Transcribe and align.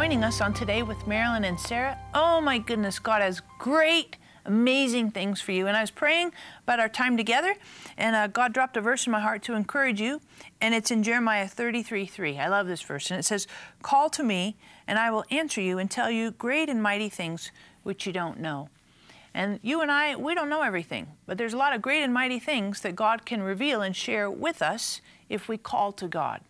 joining 0.00 0.24
us 0.24 0.40
on 0.40 0.54
Today 0.54 0.82
with 0.82 1.06
Marilyn 1.06 1.44
and 1.44 1.60
Sarah. 1.60 1.98
Oh 2.14 2.40
my 2.40 2.56
goodness, 2.56 2.98
God 2.98 3.20
has 3.20 3.42
great, 3.58 4.16
amazing 4.46 5.10
things 5.10 5.42
for 5.42 5.52
you. 5.52 5.66
And 5.66 5.76
I 5.76 5.82
was 5.82 5.90
praying 5.90 6.32
about 6.62 6.80
our 6.80 6.88
time 6.88 7.18
together, 7.18 7.54
and 7.98 8.16
uh, 8.16 8.26
God 8.28 8.54
dropped 8.54 8.78
a 8.78 8.80
verse 8.80 9.06
in 9.06 9.10
my 9.10 9.20
heart 9.20 9.42
to 9.42 9.52
encourage 9.52 10.00
you, 10.00 10.22
and 10.58 10.74
it's 10.74 10.90
in 10.90 11.02
Jeremiah 11.02 11.46
33 11.46 12.06
3. 12.06 12.38
I 12.38 12.48
love 12.48 12.66
this 12.66 12.80
verse, 12.80 13.10
and 13.10 13.20
it 13.20 13.24
says, 13.24 13.46
Call 13.82 14.08
to 14.08 14.22
me, 14.22 14.56
and 14.86 14.98
I 14.98 15.10
will 15.10 15.26
answer 15.30 15.60
you 15.60 15.76
and 15.76 15.90
tell 15.90 16.10
you 16.10 16.30
great 16.30 16.70
and 16.70 16.82
mighty 16.82 17.10
things 17.10 17.50
which 17.82 18.06
you 18.06 18.12
don't 18.14 18.40
know. 18.40 18.70
And 19.34 19.60
you 19.62 19.82
and 19.82 19.90
I, 19.90 20.16
we 20.16 20.34
don't 20.34 20.48
know 20.48 20.62
everything, 20.62 21.08
but 21.26 21.36
there's 21.36 21.52
a 21.52 21.58
lot 21.58 21.74
of 21.74 21.82
great 21.82 22.02
and 22.02 22.14
mighty 22.14 22.38
things 22.38 22.80
that 22.80 22.96
God 22.96 23.26
can 23.26 23.42
reveal 23.42 23.82
and 23.82 23.94
share 23.94 24.30
with 24.30 24.62
us 24.62 25.02
if 25.28 25.46
we 25.46 25.58
call 25.58 25.92
to 25.92 26.08
God. 26.08 26.40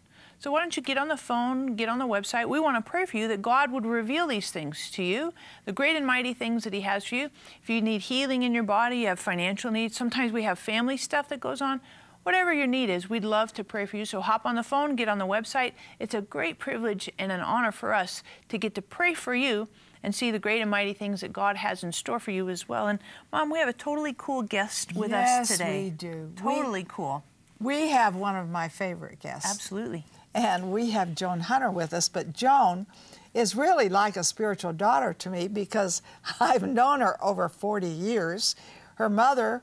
So 0.40 0.50
why 0.50 0.60
don't 0.60 0.74
you 0.74 0.82
get 0.82 0.96
on 0.96 1.08
the 1.08 1.18
phone, 1.18 1.76
get 1.76 1.90
on 1.90 1.98
the 1.98 2.06
website? 2.06 2.48
We 2.48 2.58
want 2.58 2.82
to 2.82 2.90
pray 2.90 3.04
for 3.04 3.18
you 3.18 3.28
that 3.28 3.42
God 3.42 3.70
would 3.70 3.84
reveal 3.84 4.26
these 4.26 4.50
things 4.50 4.90
to 4.92 5.02
you, 5.02 5.34
the 5.66 5.72
great 5.72 5.96
and 5.96 6.06
mighty 6.06 6.32
things 6.32 6.64
that 6.64 6.72
He 6.72 6.80
has 6.80 7.04
for 7.04 7.16
you. 7.16 7.28
If 7.62 7.68
you 7.68 7.82
need 7.82 8.00
healing 8.00 8.42
in 8.42 8.54
your 8.54 8.62
body, 8.62 8.96
you 8.96 9.08
have 9.08 9.18
financial 9.18 9.70
needs, 9.70 9.98
sometimes 9.98 10.32
we 10.32 10.44
have 10.44 10.58
family 10.58 10.96
stuff 10.96 11.28
that 11.28 11.40
goes 11.40 11.60
on. 11.60 11.82
Whatever 12.22 12.54
your 12.54 12.66
need 12.66 12.88
is, 12.88 13.10
we'd 13.10 13.24
love 13.24 13.52
to 13.52 13.64
pray 13.64 13.84
for 13.84 13.98
you. 13.98 14.06
So 14.06 14.22
hop 14.22 14.46
on 14.46 14.54
the 14.54 14.62
phone, 14.62 14.96
get 14.96 15.08
on 15.08 15.18
the 15.18 15.26
website. 15.26 15.72
It's 15.98 16.14
a 16.14 16.22
great 16.22 16.58
privilege 16.58 17.10
and 17.18 17.30
an 17.30 17.40
honor 17.40 17.72
for 17.72 17.92
us 17.92 18.22
to 18.48 18.56
get 18.56 18.74
to 18.76 18.82
pray 18.82 19.12
for 19.12 19.34
you 19.34 19.68
and 20.02 20.14
see 20.14 20.30
the 20.30 20.38
great 20.38 20.62
and 20.62 20.70
mighty 20.70 20.94
things 20.94 21.20
that 21.20 21.34
God 21.34 21.56
has 21.56 21.84
in 21.84 21.92
store 21.92 22.18
for 22.18 22.30
you 22.30 22.48
as 22.48 22.66
well. 22.66 22.88
And 22.88 22.98
Mom, 23.30 23.50
we 23.50 23.58
have 23.58 23.68
a 23.68 23.74
totally 23.74 24.14
cool 24.16 24.40
guest 24.40 24.94
with 24.94 25.10
yes, 25.10 25.50
us 25.50 25.58
today. 25.58 25.84
Yes, 25.84 25.90
we 25.90 25.90
do. 25.90 26.32
Totally 26.36 26.86
cool. 26.88 27.24
We 27.58 27.88
have 27.88 28.16
one 28.16 28.36
of 28.36 28.48
my 28.48 28.68
favorite 28.68 29.20
guests. 29.20 29.50
Absolutely. 29.50 30.06
And 30.34 30.72
we 30.72 30.90
have 30.90 31.14
Joan 31.14 31.40
Hunter 31.40 31.70
with 31.70 31.92
us, 31.92 32.08
but 32.08 32.32
Joan 32.32 32.86
is 33.34 33.56
really 33.56 33.88
like 33.88 34.16
a 34.16 34.24
spiritual 34.24 34.72
daughter 34.72 35.12
to 35.14 35.30
me 35.30 35.48
because 35.48 36.02
I've 36.40 36.66
known 36.66 37.00
her 37.00 37.22
over 37.24 37.48
40 37.48 37.86
years. 37.88 38.54
Her 38.96 39.08
mother, 39.08 39.62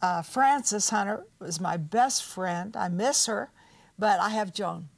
uh, 0.00 0.22
Frances 0.22 0.90
Hunter, 0.90 1.24
was 1.38 1.60
my 1.60 1.76
best 1.76 2.24
friend. 2.24 2.76
I 2.76 2.88
miss 2.88 3.26
her, 3.26 3.50
but 3.98 4.20
I 4.20 4.30
have 4.30 4.52
Joan. 4.52 4.88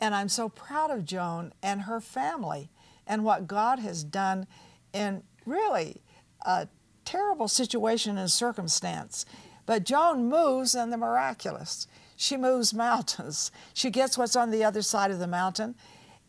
And 0.00 0.14
I'm 0.14 0.28
so 0.28 0.48
proud 0.48 0.90
of 0.90 1.04
Joan 1.04 1.52
and 1.62 1.82
her 1.82 2.00
family 2.00 2.68
and 3.06 3.24
what 3.24 3.46
God 3.46 3.78
has 3.80 4.04
done 4.04 4.46
in 4.92 5.22
really 5.46 6.00
a 6.42 6.68
terrible 7.04 7.48
situation 7.48 8.16
and 8.16 8.30
circumstance. 8.30 9.26
But 9.66 9.84
Joan 9.84 10.28
moves 10.28 10.74
in 10.74 10.90
the 10.90 10.96
miraculous. 10.96 11.86
She 12.24 12.38
moves 12.38 12.72
mountains. 12.72 13.50
She 13.74 13.90
gets 13.90 14.16
what's 14.16 14.34
on 14.34 14.50
the 14.50 14.64
other 14.64 14.80
side 14.80 15.10
of 15.10 15.18
the 15.18 15.26
mountain. 15.26 15.74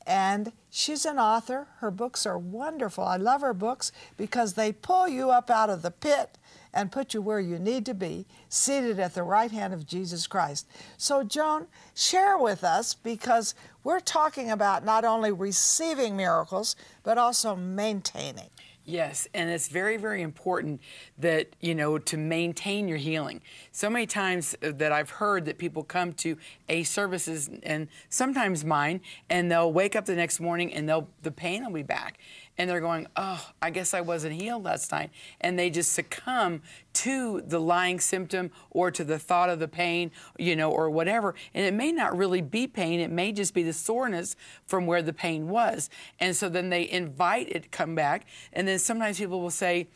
And 0.05 0.51
she's 0.69 1.05
an 1.05 1.17
author. 1.17 1.67
Her 1.77 1.89
books 1.89 2.25
are 2.25 2.37
wonderful. 2.37 3.05
I 3.05 3.15
love 3.15 3.41
her 3.41 3.53
books 3.53 3.91
because 4.17 4.53
they 4.53 4.73
pull 4.73 5.07
you 5.07 5.31
up 5.31 5.49
out 5.49 5.69
of 5.69 5.83
the 5.83 5.91
pit 5.91 6.37
and 6.73 6.91
put 6.91 7.13
you 7.13 7.21
where 7.21 7.39
you 7.39 7.57
need 7.57 7.85
to 7.85 7.93
be, 7.93 8.25
seated 8.49 8.99
at 8.99 9.15
the 9.15 9.23
right 9.23 9.51
hand 9.51 9.73
of 9.73 9.87
Jesus 9.87 10.27
Christ. 10.27 10.67
So, 10.97 11.23
Joan, 11.23 11.67
share 11.95 12.37
with 12.37 12.63
us 12.63 12.93
because 12.93 13.55
we're 13.83 14.01
talking 14.01 14.51
about 14.51 14.83
not 14.83 15.05
only 15.05 15.31
receiving 15.31 16.17
miracles, 16.17 16.75
but 17.03 17.17
also 17.17 17.55
maintaining. 17.55 18.49
Yes, 18.87 19.27
and 19.33 19.49
it's 19.49 19.67
very, 19.67 19.97
very 19.97 20.21
important 20.21 20.79
that, 21.17 21.55
you 21.59 21.73
know, 21.73 21.97
to 21.97 22.17
maintain 22.17 22.87
your 22.87 22.99
healing. 22.99 23.41
So 23.71 23.89
many 23.89 24.05
times 24.05 24.55
uh, 24.61 24.73
that 24.75 24.91
I've 24.91 25.09
heard 25.09 25.45
that 25.45 25.57
people 25.57 25.83
come 25.83 26.13
to 26.13 26.37
A 26.69 26.83
services 26.83 27.49
and 27.63 27.87
sometimes 28.09 28.63
mine, 28.63 29.01
and 29.27 29.51
they'll 29.51 29.73
wake 29.73 29.95
up 29.95 30.05
the 30.05 30.15
next 30.15 30.39
morning 30.39 30.71
and 30.71 30.87
they'll 30.87 31.07
the 31.23 31.31
pain 31.31 31.65
will 31.65 31.73
be 31.73 31.81
back 31.81 32.19
and 32.57 32.69
they're 32.69 32.81
going, 32.81 33.07
oh, 33.15 33.51
I 33.61 33.69
guess 33.69 33.93
I 33.93 34.01
wasn't 34.01 34.41
healed 34.41 34.63
last 34.63 34.91
night. 34.91 35.11
And 35.41 35.59
they 35.59 35.69
just 35.69 35.93
succumb 35.93 36.61
to 36.93 37.41
the 37.41 37.59
lying 37.59 37.99
symptom 37.99 38.51
or 38.71 38.91
to 38.91 39.03
the 39.03 39.19
thought 39.19 39.49
of 39.49 39.59
the 39.59 39.67
pain, 39.67 40.11
you 40.37 40.55
know, 40.55 40.71
or 40.71 40.89
whatever. 40.89 41.35
And 41.53 41.65
it 41.65 41.73
may 41.73 41.91
not 41.91 42.17
really 42.17 42.41
be 42.41 42.67
pain, 42.67 42.99
it 42.99 43.11
may 43.11 43.31
just 43.31 43.53
be 43.53 43.63
the 43.63 43.73
soreness 43.73 44.35
from 44.65 44.85
where 44.85 45.01
the 45.01 45.13
pain 45.13 45.49
was. 45.49 45.89
And 46.19 46.35
so 46.35 46.47
then 46.49 46.69
they 46.69 46.89
invite 46.89 47.49
it 47.49 47.63
to 47.63 47.69
come 47.69 47.95
back. 47.95 48.25
And 48.53 48.67
then 48.67 48.79
sometimes 48.79 49.17
people 49.17 49.41
will 49.41 49.49
say, 49.49 49.87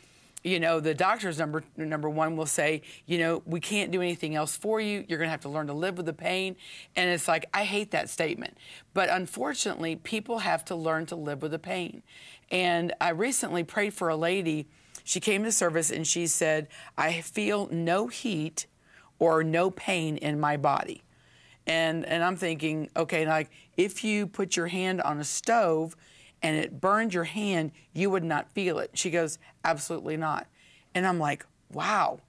you 0.42 0.58
know, 0.58 0.80
the 0.80 0.94
doctor's 0.94 1.38
number 1.38 1.62
number 1.76 2.08
one 2.08 2.36
will 2.36 2.46
say, 2.46 2.82
you 3.06 3.18
know, 3.18 3.42
we 3.44 3.60
can't 3.60 3.90
do 3.90 4.00
anything 4.00 4.34
else 4.34 4.56
for 4.56 4.80
you. 4.80 5.04
You're 5.06 5.18
going 5.18 5.26
to 5.26 5.32
have 5.32 5.42
to 5.42 5.50
learn 5.50 5.66
to 5.66 5.74
live 5.74 5.96
with 5.98 6.06
the 6.06 6.14
pain. 6.14 6.56
And 6.96 7.10
it's 7.10 7.28
like 7.28 7.46
I 7.52 7.64
hate 7.64 7.90
that 7.90 8.08
statement, 8.08 8.56
but 8.94 9.10
unfortunately, 9.10 9.96
people 9.96 10.38
have 10.38 10.64
to 10.66 10.74
learn 10.74 11.06
to 11.06 11.16
live 11.16 11.42
with 11.42 11.50
the 11.50 11.58
pain. 11.58 12.02
And 12.50 12.94
I 13.00 13.10
recently 13.10 13.64
prayed 13.64 13.92
for 13.92 14.08
a 14.08 14.16
lady. 14.16 14.66
She 15.04 15.20
came 15.20 15.44
to 15.44 15.52
service 15.52 15.90
and 15.90 16.06
she 16.06 16.26
said, 16.26 16.68
I 16.96 17.20
feel 17.20 17.68
no 17.70 18.08
heat 18.08 18.66
or 19.18 19.44
no 19.44 19.70
pain 19.70 20.16
in 20.16 20.40
my 20.40 20.56
body. 20.56 21.02
And, 21.66 22.06
and 22.06 22.24
I'm 22.24 22.36
thinking, 22.36 22.88
okay, 22.96 23.26
like 23.26 23.50
if 23.76 24.02
you 24.02 24.26
put 24.26 24.56
your 24.56 24.68
hand 24.68 25.02
on 25.02 25.20
a 25.20 25.24
stove 25.24 25.96
and 26.42 26.56
it 26.56 26.80
burned 26.80 27.14
your 27.14 27.24
hand, 27.24 27.72
you 27.92 28.10
would 28.10 28.24
not 28.24 28.50
feel 28.52 28.78
it. 28.78 28.90
She 28.94 29.10
goes, 29.10 29.38
absolutely 29.64 30.16
not. 30.16 30.46
And 30.94 31.06
I'm 31.06 31.18
like, 31.18 31.44
wow, 31.72 32.20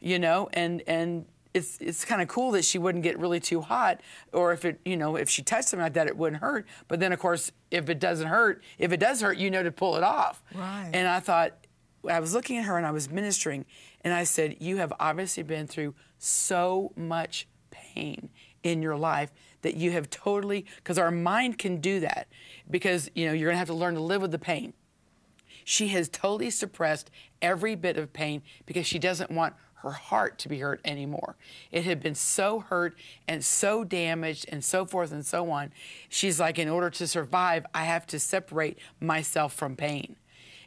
you 0.00 0.18
know, 0.18 0.48
and, 0.52 0.82
and 0.86 1.26
it's 1.52 1.78
it's 1.80 2.04
kind 2.04 2.22
of 2.22 2.28
cool 2.28 2.52
that 2.52 2.64
she 2.64 2.78
wouldn't 2.78 3.02
get 3.02 3.18
really 3.18 3.40
too 3.40 3.60
hot, 3.60 4.00
or 4.32 4.52
if 4.52 4.64
it 4.64 4.80
you 4.84 4.96
know 4.96 5.16
if 5.16 5.28
she 5.28 5.42
touched 5.42 5.68
something 5.68 5.82
like 5.82 5.94
that, 5.94 6.06
it 6.06 6.16
wouldn't 6.16 6.40
hurt. 6.40 6.66
But 6.88 7.00
then 7.00 7.12
of 7.12 7.18
course, 7.18 7.50
if 7.70 7.88
it 7.90 7.98
doesn't 7.98 8.28
hurt, 8.28 8.62
if 8.78 8.92
it 8.92 9.00
does 9.00 9.20
hurt, 9.20 9.36
you 9.36 9.50
know 9.50 9.62
to 9.62 9.72
pull 9.72 9.96
it 9.96 10.02
off. 10.02 10.42
Right. 10.54 10.90
And 10.92 11.08
I 11.08 11.20
thought, 11.20 11.54
I 12.08 12.20
was 12.20 12.34
looking 12.34 12.58
at 12.58 12.64
her 12.64 12.76
and 12.76 12.86
I 12.86 12.92
was 12.92 13.10
ministering, 13.10 13.64
and 14.02 14.14
I 14.14 14.24
said, 14.24 14.56
you 14.60 14.76
have 14.76 14.92
obviously 15.00 15.42
been 15.42 15.66
through 15.66 15.94
so 16.18 16.92
much 16.96 17.48
pain 17.70 18.30
in 18.62 18.82
your 18.82 18.96
life 18.96 19.32
that 19.62 19.74
you 19.74 19.90
have 19.92 20.10
totally 20.10 20.66
because 20.76 20.98
our 20.98 21.10
mind 21.10 21.58
can 21.58 21.80
do 21.80 22.00
that 22.00 22.28
because 22.70 23.10
you 23.14 23.26
know 23.26 23.32
you're 23.32 23.50
to 23.50 23.56
have 23.56 23.68
to 23.68 23.74
learn 23.74 23.94
to 23.94 24.00
live 24.00 24.22
with 24.22 24.30
the 24.30 24.38
pain. 24.38 24.72
She 25.64 25.88
has 25.88 26.08
totally 26.08 26.50
suppressed 26.50 27.10
every 27.42 27.74
bit 27.74 27.96
of 27.96 28.12
pain 28.12 28.42
because 28.66 28.86
she 28.86 28.98
doesn't 28.98 29.30
want 29.30 29.54
her 29.82 29.90
heart 29.92 30.38
to 30.38 30.48
be 30.48 30.58
hurt 30.58 30.80
anymore. 30.84 31.36
It 31.72 31.84
had 31.84 32.00
been 32.00 32.14
so 32.14 32.60
hurt 32.60 32.96
and 33.26 33.44
so 33.44 33.82
damaged 33.84 34.46
and 34.48 34.62
so 34.62 34.84
forth 34.84 35.10
and 35.12 35.24
so 35.24 35.50
on. 35.50 35.72
She's 36.08 36.38
like, 36.38 36.58
in 36.58 36.68
order 36.68 36.90
to 36.90 37.06
survive, 37.06 37.64
I 37.74 37.84
have 37.84 38.06
to 38.08 38.18
separate 38.18 38.78
myself 39.00 39.54
from 39.54 39.76
pain. 39.76 40.16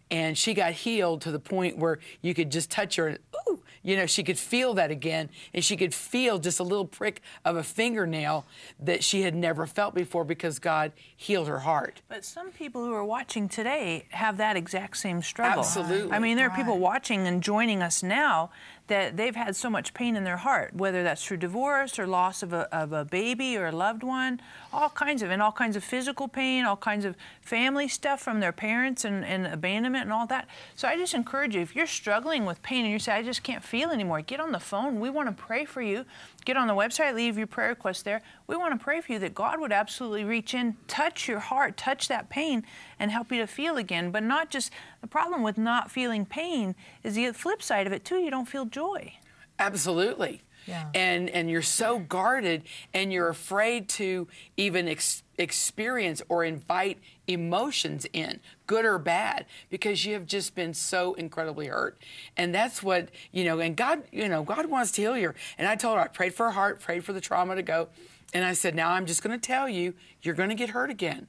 And 0.10 0.38
she 0.38 0.54
got 0.54 0.74
healed 0.74 1.22
to 1.22 1.32
the 1.32 1.40
point 1.40 1.78
where 1.78 2.00
you 2.22 2.34
could 2.34 2.52
just 2.52 2.70
touch 2.70 2.96
her 2.96 3.08
and, 3.08 3.20
ooh, 3.48 3.53
you 3.84 3.96
know, 3.96 4.06
she 4.06 4.24
could 4.24 4.40
feel 4.40 4.74
that 4.76 4.90
again. 4.90 5.30
And 5.54 5.64
she 5.64 5.78
could 5.78 5.94
feel 5.94 6.40
just 6.40 6.60
a 6.60 6.64
little 6.64 6.86
prick 6.86 7.22
of 7.46 7.56
a 7.56 7.64
fingernail 7.64 8.46
that 8.80 9.04
she 9.04 9.22
had 9.22 9.36
never 9.36 9.68
felt 9.68 9.94
before 9.94 10.24
because 10.24 10.60
God 10.60 10.94
healed 11.16 11.48
her 11.48 11.60
heart. 11.60 12.02
But 12.08 12.26
some 12.26 12.52
people 12.52 12.84
who 12.84 12.94
are 12.94 13.04
watching 13.04 13.48
today 13.48 14.06
have 14.10 14.38
that 14.38 14.56
exact 14.56 14.98
same 14.98 15.22
struggle. 15.22 15.60
Absolutely. 15.60 16.12
I 16.12 16.20
mean, 16.20 16.38
there 16.38 16.50
are 16.50 16.56
people 16.56 16.80
watching 16.80 17.28
and 17.28 17.44
joining 17.44 17.82
us 17.82 18.02
now 18.02 18.50
that 18.88 19.16
they've 19.16 19.36
had 19.36 19.56
so 19.56 19.70
much 19.70 19.94
pain 19.94 20.16
in 20.16 20.26
their 20.26 20.38
heart, 20.38 20.76
whether 20.76 21.04
that's 21.04 21.24
through 21.24 21.38
divorce 21.38 21.98
or 21.98 22.06
loss 22.06 22.44
of 22.44 22.52
a, 22.52 22.74
of 22.76 22.92
a 22.92 23.06
baby 23.06 23.56
or 23.56 23.68
a 23.68 23.72
loved 23.72 24.04
one, 24.04 24.42
all 24.74 24.90
kinds 24.90 25.22
of, 25.22 25.32
and 25.32 25.42
all 25.42 25.54
kinds 25.54 25.76
of 25.76 25.84
physical 25.84 26.28
pain, 26.28 26.66
all 26.66 26.76
kinds 26.76 27.06
of 27.06 27.16
family 27.42 27.88
stuff 27.88 28.22
from 28.22 28.42
their 28.42 28.52
parents 28.52 29.06
and, 29.06 29.24
and 29.24 29.48
abandonment 29.48 30.04
and 30.04 30.12
all 30.12 30.28
that. 30.28 30.48
So 30.76 30.88
I 30.88 30.98
just 30.98 31.14
encourage 31.14 31.56
you, 31.56 31.62
if 31.62 31.76
you're 31.76 31.88
struggling 31.88 32.46
with 32.46 32.62
pain 32.62 32.84
and 32.84 32.92
you 32.92 33.00
say, 33.00 33.14
I 33.14 33.24
just 33.24 33.42
can't 33.42 33.64
feel 33.64 33.90
anymore, 33.90 34.22
get 34.22 34.42
on 34.42 34.52
the 34.52 34.60
phone. 34.60 35.00
We 35.00 35.10
want 35.10 35.30
to 35.30 35.44
pray 35.44 35.64
for 35.64 35.82
you. 35.82 36.06
Get 36.46 36.58
on 36.58 36.68
the 36.68 36.74
website, 36.74 37.16
leave 37.16 37.38
your 37.38 37.48
prayer 37.48 37.70
request 37.70 38.04
there. 38.04 38.22
We 38.48 38.58
want 38.58 38.78
to 38.78 38.84
pray 38.84 39.00
for 39.02 39.14
you 39.14 39.20
that 39.20 39.34
God 39.34 39.60
would 39.60 39.72
absolutely 39.72 40.26
reach 40.26 40.54
in, 40.54 40.76
touch 40.88 41.28
your 41.28 41.40
heart, 41.40 41.78
touch 41.78 42.08
that 42.10 42.30
pain, 42.30 42.64
and 43.00 43.12
help 43.12 43.32
you 43.32 43.40
to 43.40 43.48
feel 43.48 43.78
again. 43.78 44.12
But 44.12 44.24
not 44.24 44.50
just 44.50 44.72
the 45.02 45.08
problem 45.08 45.44
with 45.44 45.58
not 45.58 45.90
feeling 45.90 46.26
pain 46.26 46.76
is 47.04 47.16
the 47.16 47.32
flip 47.32 47.62
side 47.64 47.88
of 47.88 47.94
it 47.94 48.04
too. 48.04 48.18
You 48.18 48.32
don't 48.32 48.48
feel 48.48 48.66
joy. 48.66 49.14
Absolutely. 49.60 50.42
Yeah. 50.68 50.90
And 50.94 51.30
and 51.30 51.50
you're 51.50 51.62
so 51.62 52.00
guarded 52.00 52.64
and 52.94 53.12
you're 53.12 53.30
afraid 53.30 53.90
to 53.90 54.28
even 54.58 54.88
ex- 54.88 55.24
experience 55.38 56.22
or 56.30 56.44
invite 56.44 57.00
emotions 57.28 58.06
in, 58.14 58.40
good 58.68 58.86
or 58.86 58.98
bad, 58.98 59.46
because 59.70 60.06
you 60.06 60.14
have 60.14 60.26
just 60.26 60.56
been 60.56 60.74
so 60.74 61.14
incredibly 61.16 61.68
hurt. 61.68 61.98
And 62.38 62.54
that's 62.54 62.84
what, 62.84 63.10
you 63.32 63.44
know, 63.44 63.60
and 63.60 63.76
God, 63.76 64.04
you 64.12 64.28
know, 64.28 64.44
God 64.44 64.66
wants 64.68 64.92
to 64.94 65.02
heal 65.02 65.18
you. 65.18 65.34
And 65.58 65.68
I 65.68 65.76
told 65.76 65.98
her 65.98 66.04
I 66.04 66.08
prayed 66.08 66.34
for 66.34 66.48
her 66.48 66.52
heart, 66.52 66.80
prayed 66.80 67.04
for 67.04 67.14
the 67.14 67.22
trauma 67.22 67.56
to 67.56 67.62
go. 67.64 67.90
And 68.34 68.44
I 68.44 68.54
said, 68.54 68.74
"Now 68.76 68.92
I'm 68.92 69.06
just 69.06 69.22
going 69.22 69.40
to 69.40 69.48
tell 69.48 69.70
you, 69.70 69.94
you're 70.22 70.34
going 70.34 70.50
to 70.50 70.56
get 70.56 70.70
hurt 70.70 70.90
again." 70.90 71.28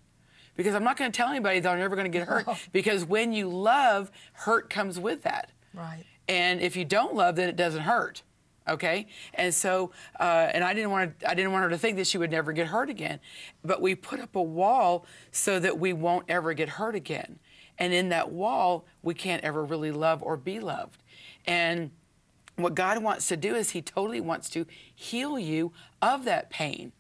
Because 0.57 0.75
I'm 0.75 0.85
not 0.85 0.97
going 0.97 1.11
to 1.11 1.17
tell 1.17 1.29
anybody 1.29 1.61
that 1.61 1.69
I'm 1.69 1.79
never 1.79 1.97
going 1.97 2.11
to 2.11 2.19
get 2.19 2.29
hurt. 2.29 2.47
Because 2.73 3.05
when 3.05 3.33
you 3.33 3.49
love, 3.49 4.11
hurt 4.33 4.71
comes 4.71 4.99
with 5.01 5.23
that. 5.23 5.51
Right. 5.75 6.05
And 6.29 6.61
if 6.61 6.77
you 6.77 6.85
don't 6.85 7.15
love, 7.15 7.37
then 7.37 7.49
it 7.49 7.57
doesn't 7.57 7.83
hurt. 7.83 8.23
Okay? 8.69 9.07
And 9.35 9.53
so 9.55 9.91
uh, 10.19 10.51
and 10.53 10.65
i 10.65 10.75
didn't 10.75 10.91
want 10.91 11.19
to 11.19 11.31
i 11.31 11.35
didn't 11.35 11.53
want 11.53 11.65
her 11.65 11.71
to 11.71 11.79
think 11.79 11.97
that 11.97 12.07
she 12.07 12.19
would 12.19 12.31
never 12.31 12.53
get 12.53 12.69
hurt 12.69 12.91
again. 12.91 13.21
But 13.65 13.81
we 13.81 13.95
put 13.95 14.21
up 14.21 14.37
a 14.37 14.43
wall 14.43 15.07
so 15.31 15.59
that 15.61 15.79
we 15.79 15.93
won't 15.93 16.25
ever 16.29 16.53
get 16.53 16.71
hurt 16.71 16.95
again. 16.95 17.39
And 17.79 17.93
in 17.93 18.09
that 18.11 18.31
wall 18.31 18.87
we 19.03 19.15
can't 19.15 19.43
ever 19.45 19.65
really 19.65 19.91
love 19.91 20.23
or 20.23 20.37
be 20.37 20.61
loved. 20.61 21.03
And 21.47 21.91
what 22.57 22.75
god 22.75 23.03
wants 23.03 23.29
to 23.29 23.37
do 23.37 23.55
is 23.55 23.71
he 23.71 23.83
totally 23.83 24.21
wants 24.21 24.49
to 24.51 24.67
heal 24.95 25.39
you 25.39 25.73
of 26.01 26.25
that 26.25 26.51
pain. 26.51 26.93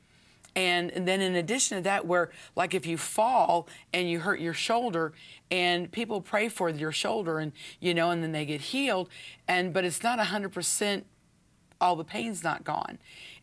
And, 0.56 0.90
and 0.92 1.06
then 1.08 1.20
in 1.20 1.34
addition 1.34 1.78
to 1.78 1.84
that 1.84 2.06
where 2.06 2.30
like 2.54 2.74
if 2.74 2.86
you 2.86 2.96
fall 2.96 3.66
and 3.92 4.08
you 4.08 4.20
hurt 4.20 4.38
your 4.38 4.54
shoulder 4.54 5.12
and 5.50 5.90
people 5.90 6.20
pray 6.20 6.48
for 6.48 6.68
your 6.68 6.92
shoulder 6.92 7.38
and 7.38 7.52
you 7.80 7.92
know 7.92 8.10
and 8.10 8.22
then 8.22 8.32
they 8.32 8.44
get 8.44 8.60
healed 8.60 9.08
and 9.48 9.72
but 9.72 9.84
it's 9.84 10.02
not 10.02 10.18
100% 10.20 11.02
all 11.80 11.96
the 11.96 12.04
pain's 12.04 12.42
not 12.42 12.64
gone. 12.64 12.98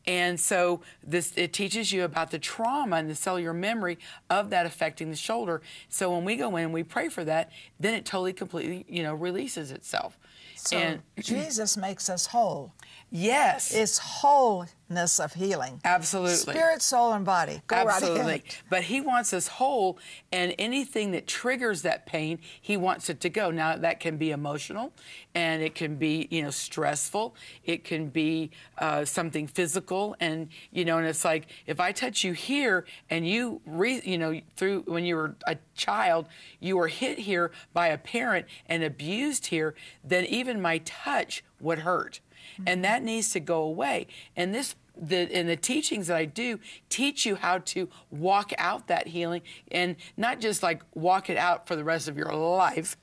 And 0.07 0.39
so 0.39 0.81
this 1.03 1.33
it 1.35 1.53
teaches 1.53 1.91
you 1.91 2.03
about 2.03 2.31
the 2.31 2.39
trauma 2.39 2.95
and 2.95 3.09
the 3.09 3.15
cellular 3.15 3.53
memory 3.53 3.99
of 4.29 4.49
that 4.49 4.65
affecting 4.65 5.09
the 5.09 5.15
shoulder. 5.15 5.61
So 5.89 6.11
when 6.11 6.25
we 6.25 6.35
go 6.35 6.55
in 6.55 6.65
and 6.65 6.73
we 6.73 6.83
pray 6.83 7.09
for 7.09 7.23
that, 7.25 7.51
then 7.79 7.93
it 7.93 8.05
totally 8.05 8.33
completely, 8.33 8.85
you 8.89 9.03
know, 9.03 9.13
releases 9.13 9.71
itself. 9.71 10.17
So 10.55 10.77
and 10.77 11.01
Jesus 11.19 11.77
makes 11.77 12.09
us 12.09 12.27
whole. 12.27 12.73
Yes. 13.11 13.73
It's 13.73 13.97
wholeness 13.97 15.19
of 15.19 15.33
healing. 15.33 15.79
Absolutely. 15.83 16.35
Spirit, 16.53 16.81
soul, 16.81 17.13
and 17.13 17.23
body. 17.23 17.61
Go 17.67 17.75
Absolutely. 17.75 18.21
right. 18.21 18.61
But 18.69 18.83
he 18.83 19.01
wants 19.01 19.33
us 19.33 19.47
whole, 19.47 19.99
and 20.31 20.55
anything 20.57 21.11
that 21.11 21.27
triggers 21.27 21.81
that 21.83 22.05
pain, 22.05 22.39
he 22.59 22.77
wants 22.77 23.09
it 23.09 23.19
to 23.21 23.29
go. 23.29 23.51
Now, 23.51 23.75
that 23.75 23.99
can 23.99 24.17
be 24.17 24.31
emotional, 24.31 24.93
and 25.35 25.61
it 25.61 25.75
can 25.75 25.95
be, 25.95 26.27
you 26.31 26.41
know, 26.41 26.49
stressful. 26.49 27.35
It 27.63 27.83
can 27.83 28.09
be 28.09 28.51
uh, 28.77 29.05
something 29.05 29.47
physical, 29.47 30.15
and 30.19 30.49
you 30.71 30.85
know, 30.85 30.97
and 30.97 31.07
it's 31.07 31.25
like 31.25 31.47
if 31.67 31.79
I 31.79 31.91
touch 31.91 32.23
you 32.23 32.33
here, 32.33 32.85
and 33.09 33.27
you, 33.27 33.61
re, 33.65 34.01
you 34.03 34.17
know, 34.17 34.39
through 34.55 34.83
when 34.87 35.05
you 35.05 35.15
were 35.15 35.35
a 35.45 35.57
child, 35.75 36.27
you 36.59 36.77
were 36.77 36.87
hit 36.87 37.19
here 37.19 37.51
by 37.73 37.87
a 37.87 37.97
parent 37.97 38.45
and 38.67 38.83
abused 38.83 39.47
here, 39.47 39.75
then 40.03 40.25
even 40.25 40.61
my 40.61 40.79
touch 40.79 41.43
would 41.59 41.79
hurt 41.79 42.19
and 42.65 42.83
that 42.83 43.03
needs 43.03 43.31
to 43.31 43.39
go 43.39 43.63
away. 43.63 44.07
And 44.35 44.53
this 44.53 44.75
the 44.95 45.33
and 45.33 45.47
the 45.47 45.55
teachings 45.55 46.07
that 46.07 46.17
I 46.17 46.25
do 46.25 46.59
teach 46.89 47.25
you 47.25 47.35
how 47.35 47.59
to 47.59 47.89
walk 48.09 48.51
out 48.57 48.87
that 48.87 49.07
healing 49.07 49.41
and 49.71 49.95
not 50.17 50.39
just 50.39 50.61
like 50.61 50.83
walk 50.93 51.29
it 51.29 51.37
out 51.37 51.67
for 51.67 51.75
the 51.75 51.83
rest 51.83 52.07
of 52.07 52.17
your 52.17 52.33
life. 52.33 52.97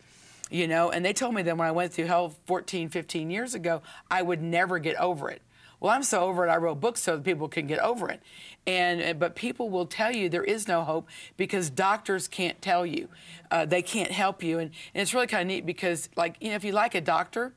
You 0.51 0.67
know, 0.67 0.91
and 0.91 1.05
they 1.05 1.13
told 1.13 1.35
me 1.35 1.43
that 1.43 1.59
when 1.59 1.69
I 1.69 1.73
went 1.73 1.93
through 1.93 2.07
hell 2.07 2.35
14, 2.47 2.89
15 2.89 3.31
years 3.31 3.55
ago, 3.55 3.83
I 4.11 4.23
would 4.23 4.41
never 4.41 4.79
get 4.79 4.97
over 4.97 5.29
it. 5.29 5.43
Well, 5.81 5.93
I'm 5.93 6.03
so 6.03 6.23
over 6.23 6.47
it. 6.47 6.51
I 6.51 6.57
wrote 6.57 6.81
books 6.81 7.03
so 7.03 7.17
that 7.17 7.25
people 7.25 7.49
can 7.49 7.67
get 7.67 7.79
over 7.81 8.11
it. 8.11 8.21
And 8.67 9.19
but 9.19 9.35
people 9.35 9.71
will 9.71 9.87
tell 9.87 10.11
you 10.11 10.29
there 10.29 10.45
is 10.45 10.67
no 10.67 10.83
hope 10.83 11.09
because 11.37 11.71
doctors 11.71 12.29
can't 12.29 12.61
tell 12.61 12.85
you. 12.85 13.09
Uh, 13.51 13.65
they 13.65 13.83
can't 13.83 14.11
help 14.11 14.43
you. 14.43 14.59
And, 14.59 14.71
and 14.95 15.03
it's 15.03 15.15
really 15.15 15.27
kind 15.27 15.43
of 15.43 15.49
neat 15.49 15.65
because, 15.65 16.09
like, 16.17 16.37
you 16.41 16.51
know, 16.51 16.57
if 16.57 16.65
you 16.65 16.73
like 16.73 16.95
a 16.95 17.01
doctor, 17.01 17.53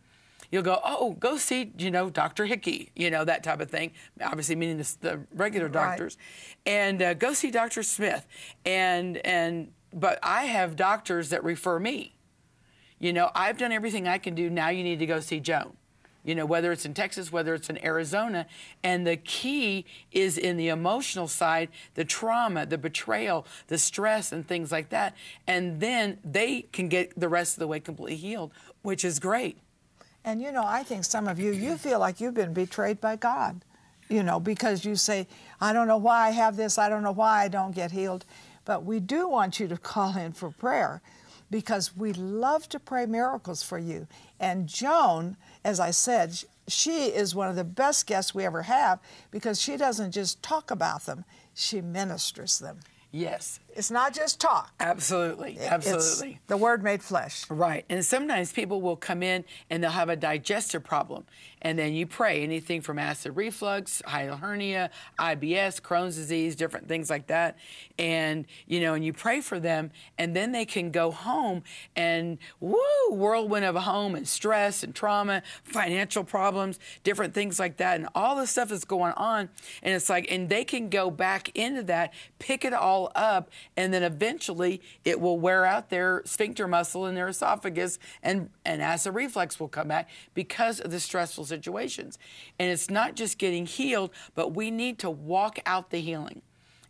you'll 0.52 0.64
go, 0.64 0.80
oh, 0.84 1.14
go 1.14 1.38
see, 1.38 1.72
you 1.78 1.90
know, 1.90 2.10
Dr. 2.10 2.46
Hickey, 2.46 2.92
you 2.96 3.10
know, 3.10 3.24
that 3.26 3.44
type 3.44 3.62
of 3.62 3.70
thing. 3.72 3.92
Obviously, 4.22 4.56
meaning 4.56 4.78
the, 4.78 4.96
the 5.02 5.20
regular 5.34 5.68
Right. 5.68 5.74
doctors, 5.90 6.18
and 6.66 7.02
uh, 7.02 7.14
go 7.14 7.34
see 7.34 7.52
Dr. 7.52 7.84
Smith. 7.84 8.28
And 8.66 9.18
and 9.18 9.72
but 9.94 10.20
I 10.22 10.46
have 10.46 10.76
doctors 10.76 11.30
that 11.30 11.44
refer 11.44 11.80
me. 11.80 12.16
You 13.00 13.14
know, 13.14 13.32
I've 13.34 13.58
done 13.58 13.72
everything 13.72 14.08
I 14.08 14.18
can 14.20 14.36
do. 14.36 14.50
Now 14.50 14.70
you 14.70 14.84
need 14.84 15.00
to 15.00 15.06
go 15.06 15.20
see 15.20 15.40
Joan. 15.40 15.76
You 16.24 16.36
know, 16.36 16.46
whether 16.46 16.72
it's 16.72 16.86
in 16.86 16.94
Texas, 16.94 17.32
whether 17.32 17.56
it's 17.56 17.68
in 17.68 17.84
Arizona. 17.84 18.46
And 18.84 19.08
the 19.08 19.18
key 19.18 19.86
is 20.12 20.38
in 20.38 20.56
the 20.56 20.68
emotional 20.68 21.28
side, 21.28 21.70
the 21.96 22.06
trauma, 22.06 22.68
the 22.68 22.78
betrayal, 22.78 23.48
the 23.68 23.80
stress, 23.80 24.32
and 24.32 24.48
things 24.48 24.72
like 24.72 24.90
that. 24.90 25.16
And 25.48 25.80
then 25.82 26.20
they 26.24 26.62
can 26.74 26.90
get 26.90 27.20
the 27.20 27.28
rest 27.28 27.56
of 27.56 27.60
the 27.60 27.68
way 27.68 27.80
completely 27.80 28.18
healed, 28.18 28.52
which 28.84 29.04
is 29.04 29.20
great. 29.20 29.58
And 30.24 30.42
you 30.42 30.52
know, 30.52 30.64
I 30.66 30.84
think 30.84 31.04
some 31.04 31.28
of 31.28 31.40
you, 31.40 31.52
you 31.52 31.78
feel 31.78 32.00
like 32.00 32.22
you've 32.22 32.34
been 32.34 32.54
betrayed 32.54 33.02
by 33.02 33.16
God, 33.16 33.64
you 34.10 34.24
know, 34.24 34.40
because 34.40 34.86
you 34.86 34.96
say, 34.96 35.28
I 35.60 35.74
don't 35.74 35.88
know 35.88 35.98
why 35.98 36.28
I 36.28 36.32
have 36.32 36.56
this, 36.56 36.78
I 36.78 36.90
don't 36.90 37.04
know 37.04 37.12
why 37.12 37.44
I 37.44 37.48
don't 37.48 37.74
get 37.74 37.92
healed. 37.92 38.26
But 38.66 38.84
we 38.86 39.00
do 39.00 39.28
want 39.28 39.60
you 39.60 39.68
to 39.68 39.78
call 39.92 40.16
in 40.18 40.34
for 40.34 40.52
prayer 40.52 41.02
because 41.50 41.96
we 41.96 42.14
love 42.14 42.70
to 42.70 42.80
pray 42.80 43.06
miracles 43.06 43.64
for 43.64 43.78
you. 43.78 44.08
And 44.40 44.68
Joan, 44.68 45.38
as 45.66 45.80
I 45.80 45.92
said, 45.92 46.42
she 46.68 47.08
is 47.08 47.36
one 47.36 47.50
of 47.50 47.56
the 47.56 47.64
best 47.64 48.08
guests 48.08 48.34
we 48.34 48.46
ever 48.46 48.64
have 48.64 49.00
because 49.32 49.60
she 49.60 49.76
doesn't 49.76 50.12
just 50.12 50.42
talk 50.42 50.72
about 50.72 51.06
them, 51.06 51.26
she 51.54 51.82
ministers 51.82 52.60
them. 52.60 52.80
Yes, 53.12 53.60
It's 53.76 53.92
not 53.92 54.14
just 54.14 54.40
talk. 54.40 54.74
absolutely. 54.80 55.54
It's 55.54 55.66
Absolutely. 55.66 56.40
the 56.48 56.58
word 56.58 56.84
made 56.84 57.02
flesh. 57.04 57.50
Right. 57.50 57.86
And 57.90 58.06
sometimes 58.06 58.52
people 58.52 58.82
will 58.82 58.96
come 58.96 59.24
in 59.24 59.46
and 59.70 59.84
they'll 59.84 59.92
have 59.92 60.10
a 60.10 60.16
digestive 60.16 60.84
problem. 60.84 61.26
And 61.62 61.78
then 61.78 61.94
you 61.94 62.08
pray 62.08 62.42
anything 62.42 62.82
from 62.82 62.98
acid 62.98 63.36
reflux, 63.36 64.02
hiatal 64.08 64.40
hernia, 64.40 64.90
IBS, 65.20 65.80
Crohn's 65.80 66.16
disease, 66.16 66.56
different 66.56 66.88
things 66.88 67.10
like 67.10 67.28
that. 67.28 67.58
And, 68.00 68.48
you 68.66 68.80
know, 68.82 68.96
and 68.96 69.06
you 69.06 69.14
pray 69.14 69.42
for 69.42 69.60
them. 69.60 69.92
And 70.18 70.36
then 70.36 70.54
they 70.54 70.66
can 70.66 70.90
go 70.90 71.12
home 71.12 71.62
and, 71.96 72.40
woo, 72.60 72.80
whirlwind 73.12 73.64
of 73.66 73.76
a 73.76 73.82
home 73.82 74.16
and 74.16 74.28
stress 74.28 74.82
and 74.84 74.96
trauma, 74.96 75.44
financial 75.64 76.24
problems, 76.24 76.80
different 77.04 77.36
things 77.36 77.60
like 77.60 77.78
that. 77.78 78.00
And 78.00 78.10
all 78.16 78.36
the 78.36 78.48
stuff 78.48 78.70
that's 78.70 78.86
going 78.86 79.14
on. 79.14 79.50
And 79.84 79.94
it's 79.94 80.10
like, 80.10 80.32
and 80.32 80.50
they 80.50 80.64
can 80.64 80.90
go 80.90 81.12
back 81.12 81.56
into 81.56 81.84
that, 81.84 82.12
pick 82.40 82.66
it 82.66 82.74
all 82.74 83.12
up, 83.14 83.52
and 83.78 83.94
then 83.94 84.04
eventually 84.04 84.82
it 85.04 85.20
will 85.20 85.40
wear 85.40 85.66
out 85.66 85.90
their 85.90 86.22
sphincter 86.26 86.68
muscle 86.68 87.06
in 87.06 87.16
their 87.16 87.28
esophagus 87.28 88.00
and, 88.22 88.50
and 88.66 88.82
acid 88.82 89.14
reflux 89.14 89.60
will 89.60 89.68
come 89.68 89.88
back 89.88 90.10
because 90.34 90.80
of 90.80 90.92
the 90.92 91.00
stressful 91.00 91.46
situations. 91.46 92.20
And 92.60 92.72
it's 92.72 92.90
not 92.90 93.16
just 93.16 93.38
getting 93.38 93.66
healed, 93.66 94.12
but 94.36 94.54
we 94.54 94.72
need 94.72 95.00
to 95.00 95.10
walk 95.10 95.60
out 95.66 95.90
the 95.90 96.00
healing 96.00 96.42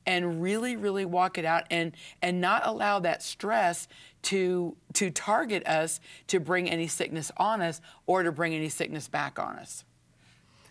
and 0.06 0.42
really, 0.42 0.76
really 0.76 1.06
walk 1.06 1.38
it 1.38 1.46
out 1.46 1.64
and, 1.70 1.92
and 2.22 2.42
not 2.42 2.66
allow 2.66 3.00
that 3.00 3.22
stress 3.22 3.88
to, 4.24 4.76
to 4.94 5.10
target 5.10 5.66
us 5.68 6.00
to 6.28 6.40
bring 6.40 6.70
any 6.70 6.88
sickness 6.88 7.32
on 7.38 7.62
us 7.62 7.82
or 8.06 8.24
to 8.24 8.32
bring 8.32 8.54
any 8.54 8.70
sickness 8.70 9.08
back 9.08 9.40
on 9.40 9.58
us. 9.58 9.84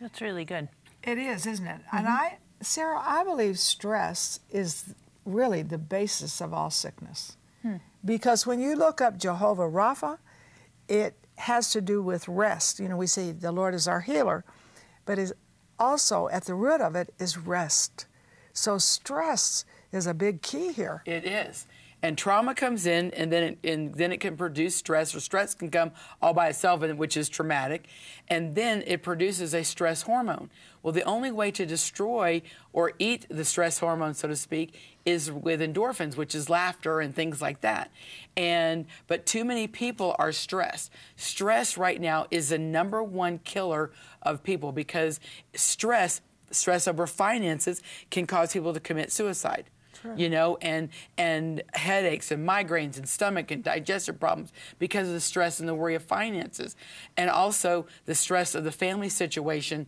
That's 0.00 0.21
really 0.21 0.45
good. 0.45 0.69
It 1.02 1.19
is, 1.19 1.47
isn't 1.47 1.66
it? 1.66 1.80
And 1.92 2.07
mm-hmm. 2.07 2.16
I, 2.23 2.38
Sarah, 2.61 3.00
I 3.02 3.25
believe 3.25 3.59
stress 3.59 4.40
is 4.50 4.95
really 5.25 5.62
the 5.62 5.79
basis 5.79 6.41
of 6.41 6.53
all 6.53 6.71
sickness. 6.71 7.37
Hmm. 7.62 7.77
Because 8.05 8.47
when 8.47 8.61
you 8.61 8.75
look 8.75 9.00
up 9.00 9.19
Jehovah 9.19 9.69
Rapha, 9.69 10.19
it 10.89 11.15
has 11.37 11.71
to 11.73 11.81
do 11.81 12.03
with 12.03 12.29
rest. 12.29 12.81
You 12.81 12.89
know, 12.89 12.97
we 12.97 13.07
say 13.07 13.33
the 13.33 13.53
Lord 13.53 13.75
is 13.75 13.87
our 13.87 14.00
healer, 14.00 14.45
but 15.05 15.19
is 15.19 15.33
also 15.79 16.29
at 16.29 16.45
the 16.45 16.55
root 16.55 16.81
of 16.81 16.95
it 16.95 17.12
is 17.19 17.39
rest. 17.39 18.07
So 18.53 18.79
stress 18.79 19.65
is 19.93 20.07
a 20.07 20.15
big 20.15 20.43
key 20.43 20.73
here. 20.73 21.03
It 21.07 21.25
is. 21.25 21.67
And 22.02 22.16
trauma 22.16 22.54
comes 22.54 22.87
in, 22.87 23.11
and 23.11 23.30
then 23.30 23.42
it, 23.42 23.59
and 23.62 23.95
then 23.95 24.11
it 24.11 24.21
can 24.21 24.37
produce 24.37 24.75
stress, 24.75 25.14
or 25.14 25.21
stress 25.21 25.54
can 25.54 25.71
come 25.71 25.92
all 26.23 26.33
by 26.33 26.49
itself, 26.49 26.83
which 26.83 27.16
is 27.16 27.28
traumatic, 27.28 27.87
and 28.28 28.54
then 28.54 28.83
it 28.87 29.02
produces 29.02 29.54
a 29.54 29.62
stress 29.62 30.02
hormone. 30.02 30.50
Well, 30.83 30.92
the 30.92 31.02
only 31.02 31.30
way 31.30 31.50
to 31.50 31.66
destroy 31.66 32.40
or 32.73 32.92
eat 32.99 33.26
the 33.28 33.45
stress 33.45 33.80
hormone, 33.80 34.14
so 34.14 34.28
to 34.28 34.37
speak, 34.37 34.75
is 35.04 35.30
with 35.30 35.61
endorphins, 35.61 36.16
which 36.16 36.35
is 36.35 36.49
laughter 36.49 37.00
and 37.00 37.14
things 37.14 37.42
like 37.42 37.61
that. 37.61 37.90
And 38.35 38.87
but 39.07 39.26
too 39.26 39.45
many 39.45 39.66
people 39.66 40.16
are 40.19 40.33
stressed. 40.33 40.90
Stress 41.16 41.76
right 41.76 42.00
now 42.00 42.26
is 42.30 42.49
the 42.49 42.59
number 42.59 43.02
one 43.02 43.40
killer 43.40 43.90
of 44.23 44.42
people 44.42 44.73
because 44.73 45.21
stress, 45.54 46.23
stress 46.50 46.88
over 46.88 47.07
finances, 47.07 47.83
can 48.11 48.26
cause 48.26 48.54
people 48.54 48.73
to 48.73 48.80
commit 48.80 49.12
suicide 49.12 49.66
you 50.16 50.28
know, 50.28 50.59
and 50.61 50.88
and 51.19 51.62
headaches 51.75 52.30
and 52.30 52.49
migraines 52.49 52.97
and 52.97 53.09
stomach 53.09 53.50
and 53.50 53.62
digestive 53.62 54.19
problems 54.19 54.52
because 54.78 55.09
of 55.09 55.14
the 55.14 55.21
stress 55.21 55.61
and 55.61 55.69
the 55.69 55.75
worry 55.75 55.95
of 55.95 56.02
finances, 56.02 56.76
and 57.16 57.30
also 57.30 57.87
the 58.07 58.14
stress 58.14 58.54
of 58.54 58.64
the 58.64 58.73
family 58.73 59.09
situation. 59.09 59.87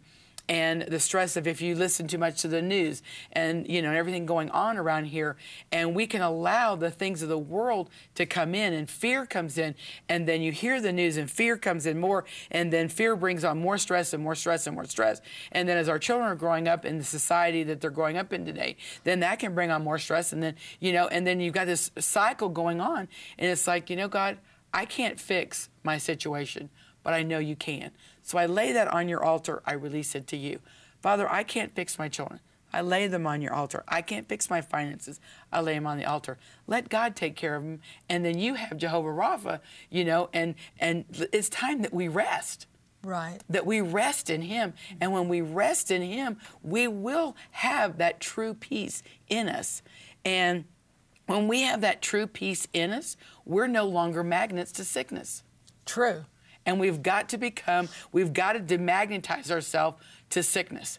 And 0.48 0.82
the 0.82 0.98
stress 1.00 1.36
of 1.36 1.46
if 1.46 1.60
you 1.62 1.74
listen 1.74 2.08
too 2.08 2.18
much 2.18 2.42
to 2.42 2.48
the 2.48 2.60
news 2.60 3.02
and 3.32 3.66
you 3.68 3.80
know 3.80 3.92
everything 3.92 4.26
going 4.26 4.50
on 4.50 4.76
around 4.76 5.06
here, 5.06 5.36
and 5.70 5.94
we 5.94 6.06
can 6.06 6.20
allow 6.20 6.74
the 6.74 6.90
things 6.90 7.22
of 7.22 7.28
the 7.28 7.38
world 7.38 7.88
to 8.16 8.26
come 8.26 8.54
in, 8.54 8.72
and 8.72 8.90
fear 8.90 9.24
comes 9.24 9.56
in, 9.56 9.74
and 10.08 10.28
then 10.28 10.42
you 10.42 10.52
hear 10.52 10.80
the 10.80 10.92
news, 10.92 11.16
and 11.16 11.30
fear 11.30 11.56
comes 11.56 11.86
in 11.86 11.98
more, 11.98 12.24
and 12.50 12.72
then 12.72 12.88
fear 12.88 13.14
brings 13.14 13.44
on 13.44 13.58
more 13.58 13.78
stress 13.78 14.12
and 14.12 14.22
more 14.22 14.34
stress 14.34 14.66
and 14.66 14.74
more 14.74 14.84
stress, 14.84 15.20
and 15.52 15.68
then 15.68 15.78
as 15.78 15.88
our 15.88 15.98
children 15.98 16.28
are 16.28 16.36
growing 16.36 16.66
up 16.66 16.84
in 16.84 16.98
the 16.98 17.04
society 17.04 17.62
that 17.62 17.80
they're 17.80 17.90
growing 17.90 18.18
up 18.18 18.32
in 18.32 18.44
today, 18.44 18.76
then 19.04 19.20
that 19.20 19.38
can 19.38 19.54
bring 19.54 19.70
on 19.70 19.82
more 19.82 19.98
stress, 19.98 20.32
and 20.32 20.42
then 20.42 20.54
you 20.80 20.92
know, 20.92 21.06
and 21.08 21.26
then 21.26 21.40
you've 21.40 21.54
got 21.54 21.66
this 21.66 21.90
cycle 21.98 22.48
going 22.48 22.80
on, 22.80 23.08
and 23.38 23.50
it's 23.50 23.66
like 23.66 23.88
you 23.88 23.96
know, 23.96 24.08
God, 24.08 24.38
I 24.74 24.86
can't 24.86 25.20
fix 25.20 25.68
my 25.84 25.98
situation, 25.98 26.68
but 27.02 27.14
I 27.14 27.22
know 27.22 27.38
you 27.38 27.56
can. 27.56 27.90
So 28.22 28.38
I 28.38 28.46
lay 28.46 28.72
that 28.72 28.88
on 28.88 29.08
your 29.08 29.22
altar. 29.22 29.62
I 29.66 29.72
release 29.72 30.14
it 30.14 30.26
to 30.28 30.36
you. 30.36 30.60
Father, 31.00 31.30
I 31.30 31.42
can't 31.42 31.74
fix 31.74 31.98
my 31.98 32.08
children. 32.08 32.40
I 32.72 32.80
lay 32.80 33.06
them 33.06 33.26
on 33.26 33.42
your 33.42 33.52
altar. 33.52 33.84
I 33.86 34.00
can't 34.00 34.28
fix 34.28 34.48
my 34.48 34.60
finances. 34.60 35.20
I 35.52 35.60
lay 35.60 35.74
them 35.74 35.86
on 35.86 35.98
the 35.98 36.06
altar. 36.06 36.38
Let 36.66 36.88
God 36.88 37.14
take 37.14 37.36
care 37.36 37.56
of 37.56 37.62
them, 37.62 37.80
and 38.08 38.24
then 38.24 38.38
you 38.38 38.54
have 38.54 38.78
Jehovah 38.78 39.10
Rapha, 39.10 39.60
you 39.90 40.04
know, 40.04 40.30
and 40.32 40.54
and 40.78 41.04
it's 41.32 41.48
time 41.50 41.82
that 41.82 41.92
we 41.92 42.08
rest. 42.08 42.66
Right. 43.04 43.38
That 43.50 43.66
we 43.66 43.80
rest 43.80 44.30
in 44.30 44.42
Him. 44.42 44.74
And 45.00 45.12
when 45.12 45.28
we 45.28 45.40
rest 45.40 45.90
in 45.90 46.02
Him, 46.02 46.38
we 46.62 46.86
will 46.86 47.36
have 47.50 47.98
that 47.98 48.20
true 48.20 48.54
peace 48.54 49.02
in 49.28 49.48
us. 49.48 49.82
And 50.24 50.64
when 51.26 51.48
we 51.48 51.62
have 51.62 51.80
that 51.80 52.00
true 52.00 52.26
peace 52.28 52.68
in 52.72 52.92
us, 52.92 53.16
we're 53.44 53.66
no 53.66 53.86
longer 53.86 54.22
magnets 54.22 54.70
to 54.72 54.84
sickness. 54.84 55.42
True. 55.84 56.26
And 56.64 56.78
we've 56.78 57.02
got 57.02 57.28
to 57.30 57.38
become, 57.38 57.88
we've 58.12 58.32
got 58.32 58.52
to 58.52 58.60
demagnetize 58.60 59.50
ourselves 59.50 60.00
to 60.30 60.42
sickness. 60.42 60.98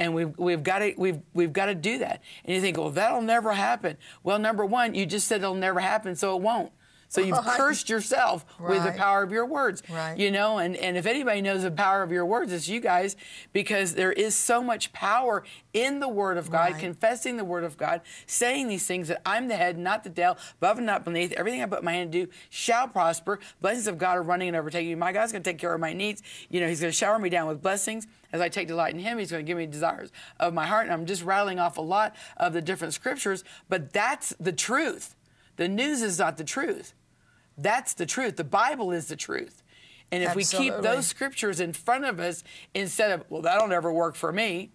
And 0.00 0.14
we've, 0.14 0.36
we've 0.36 0.62
got 0.62 0.80
to 0.80 0.94
we've, 0.96 1.20
we've 1.34 1.52
got 1.52 1.66
to 1.66 1.74
do 1.74 1.98
that. 1.98 2.22
And 2.44 2.54
you 2.54 2.60
think, 2.60 2.76
well, 2.76 2.90
that'll 2.90 3.22
never 3.22 3.52
happen. 3.52 3.96
Well, 4.24 4.38
number 4.38 4.66
one, 4.66 4.94
you 4.94 5.06
just 5.06 5.28
said 5.28 5.42
it'll 5.42 5.54
never 5.54 5.80
happen, 5.80 6.16
so 6.16 6.36
it 6.36 6.42
won't. 6.42 6.72
So 7.12 7.20
you've 7.20 7.36
Right. 7.36 7.58
cursed 7.58 7.90
yourself 7.90 8.46
with 8.58 8.84
the 8.84 8.92
power 8.92 9.22
of 9.22 9.30
your 9.32 9.44
words. 9.44 9.82
Right. 9.90 10.16
You 10.16 10.30
know, 10.30 10.56
and, 10.56 10.74
and 10.74 10.96
if 10.96 11.04
anybody 11.04 11.42
knows 11.42 11.62
the 11.62 11.70
power 11.70 12.02
of 12.02 12.10
your 12.10 12.24
words, 12.24 12.50
it's 12.54 12.68
you 12.68 12.80
guys, 12.80 13.16
because 13.52 13.94
there 13.96 14.12
is 14.12 14.34
so 14.34 14.62
much 14.62 14.94
power 14.94 15.44
in 15.74 16.00
the 16.00 16.08
Word 16.08 16.38
of 16.38 16.50
God, 16.50 16.72
Right. 16.72 16.80
confessing 16.80 17.36
the 17.36 17.44
Word 17.44 17.64
of 17.64 17.76
God, 17.76 18.00
saying 18.26 18.68
these 18.68 18.86
things 18.86 19.08
that 19.08 19.20
I'm 19.26 19.48
the 19.48 19.56
head, 19.56 19.76
not 19.76 20.04
the 20.04 20.08
tail, 20.10 20.38
above 20.56 20.78
and 20.78 20.86
not 20.86 21.04
beneath. 21.04 21.32
Everything 21.32 21.62
I 21.62 21.66
put 21.66 21.84
my 21.84 21.92
hand 21.92 22.12
to 22.12 22.24
do 22.24 22.32
shall 22.48 22.88
prosper. 22.88 23.38
Blessings 23.60 23.88
of 23.88 23.98
God 23.98 24.16
are 24.16 24.22
running 24.22 24.48
and 24.48 24.56
overtaking 24.56 24.88
me. 24.88 24.94
My 24.94 25.12
God's 25.12 25.32
going 25.32 25.42
to 25.42 25.50
take 25.50 25.58
care 25.58 25.74
of 25.74 25.80
my 25.80 25.92
needs. 25.92 26.22
You 26.48 26.60
know, 26.62 26.66
He's 26.66 26.80
going 26.80 26.92
to 26.92 26.96
shower 26.96 27.18
me 27.18 27.28
down 27.28 27.46
with 27.46 27.60
blessings. 27.60 28.06
As 28.32 28.40
I 28.40 28.48
take 28.48 28.68
delight 28.68 28.94
in 28.94 29.00
Him, 29.00 29.18
He's 29.18 29.30
going 29.30 29.44
to 29.44 29.46
give 29.46 29.58
me 29.58 29.66
desires 29.66 30.10
of 30.40 30.54
my 30.54 30.64
heart. 30.66 30.84
And 30.84 30.94
I'm 30.94 31.04
just 31.04 31.22
rattling 31.24 31.58
off 31.58 31.76
a 31.76 31.82
lot 31.82 32.16
of 32.38 32.54
the 32.54 32.62
different 32.62 32.94
scriptures, 32.94 33.44
but 33.68 33.92
that's 33.92 34.32
the 34.40 34.52
truth. 34.52 35.14
The 35.56 35.68
news 35.68 36.00
is 36.00 36.18
not 36.18 36.38
the 36.38 36.44
truth. 36.44 36.94
That's 37.56 37.94
the 37.94 38.06
truth. 38.06 38.36
The 38.36 38.44
Bible 38.44 38.92
is 38.92 39.08
the 39.08 39.16
truth. 39.16 39.62
And 40.10 40.22
if 40.22 40.34
we 40.34 40.44
keep 40.44 40.74
those 40.82 41.06
scriptures 41.06 41.58
in 41.58 41.72
front 41.72 42.04
of 42.04 42.20
us 42.20 42.44
instead 42.74 43.12
of, 43.12 43.24
well, 43.30 43.40
that'll 43.40 43.66
never 43.66 43.90
work 43.90 44.14
for 44.14 44.30
me, 44.30 44.70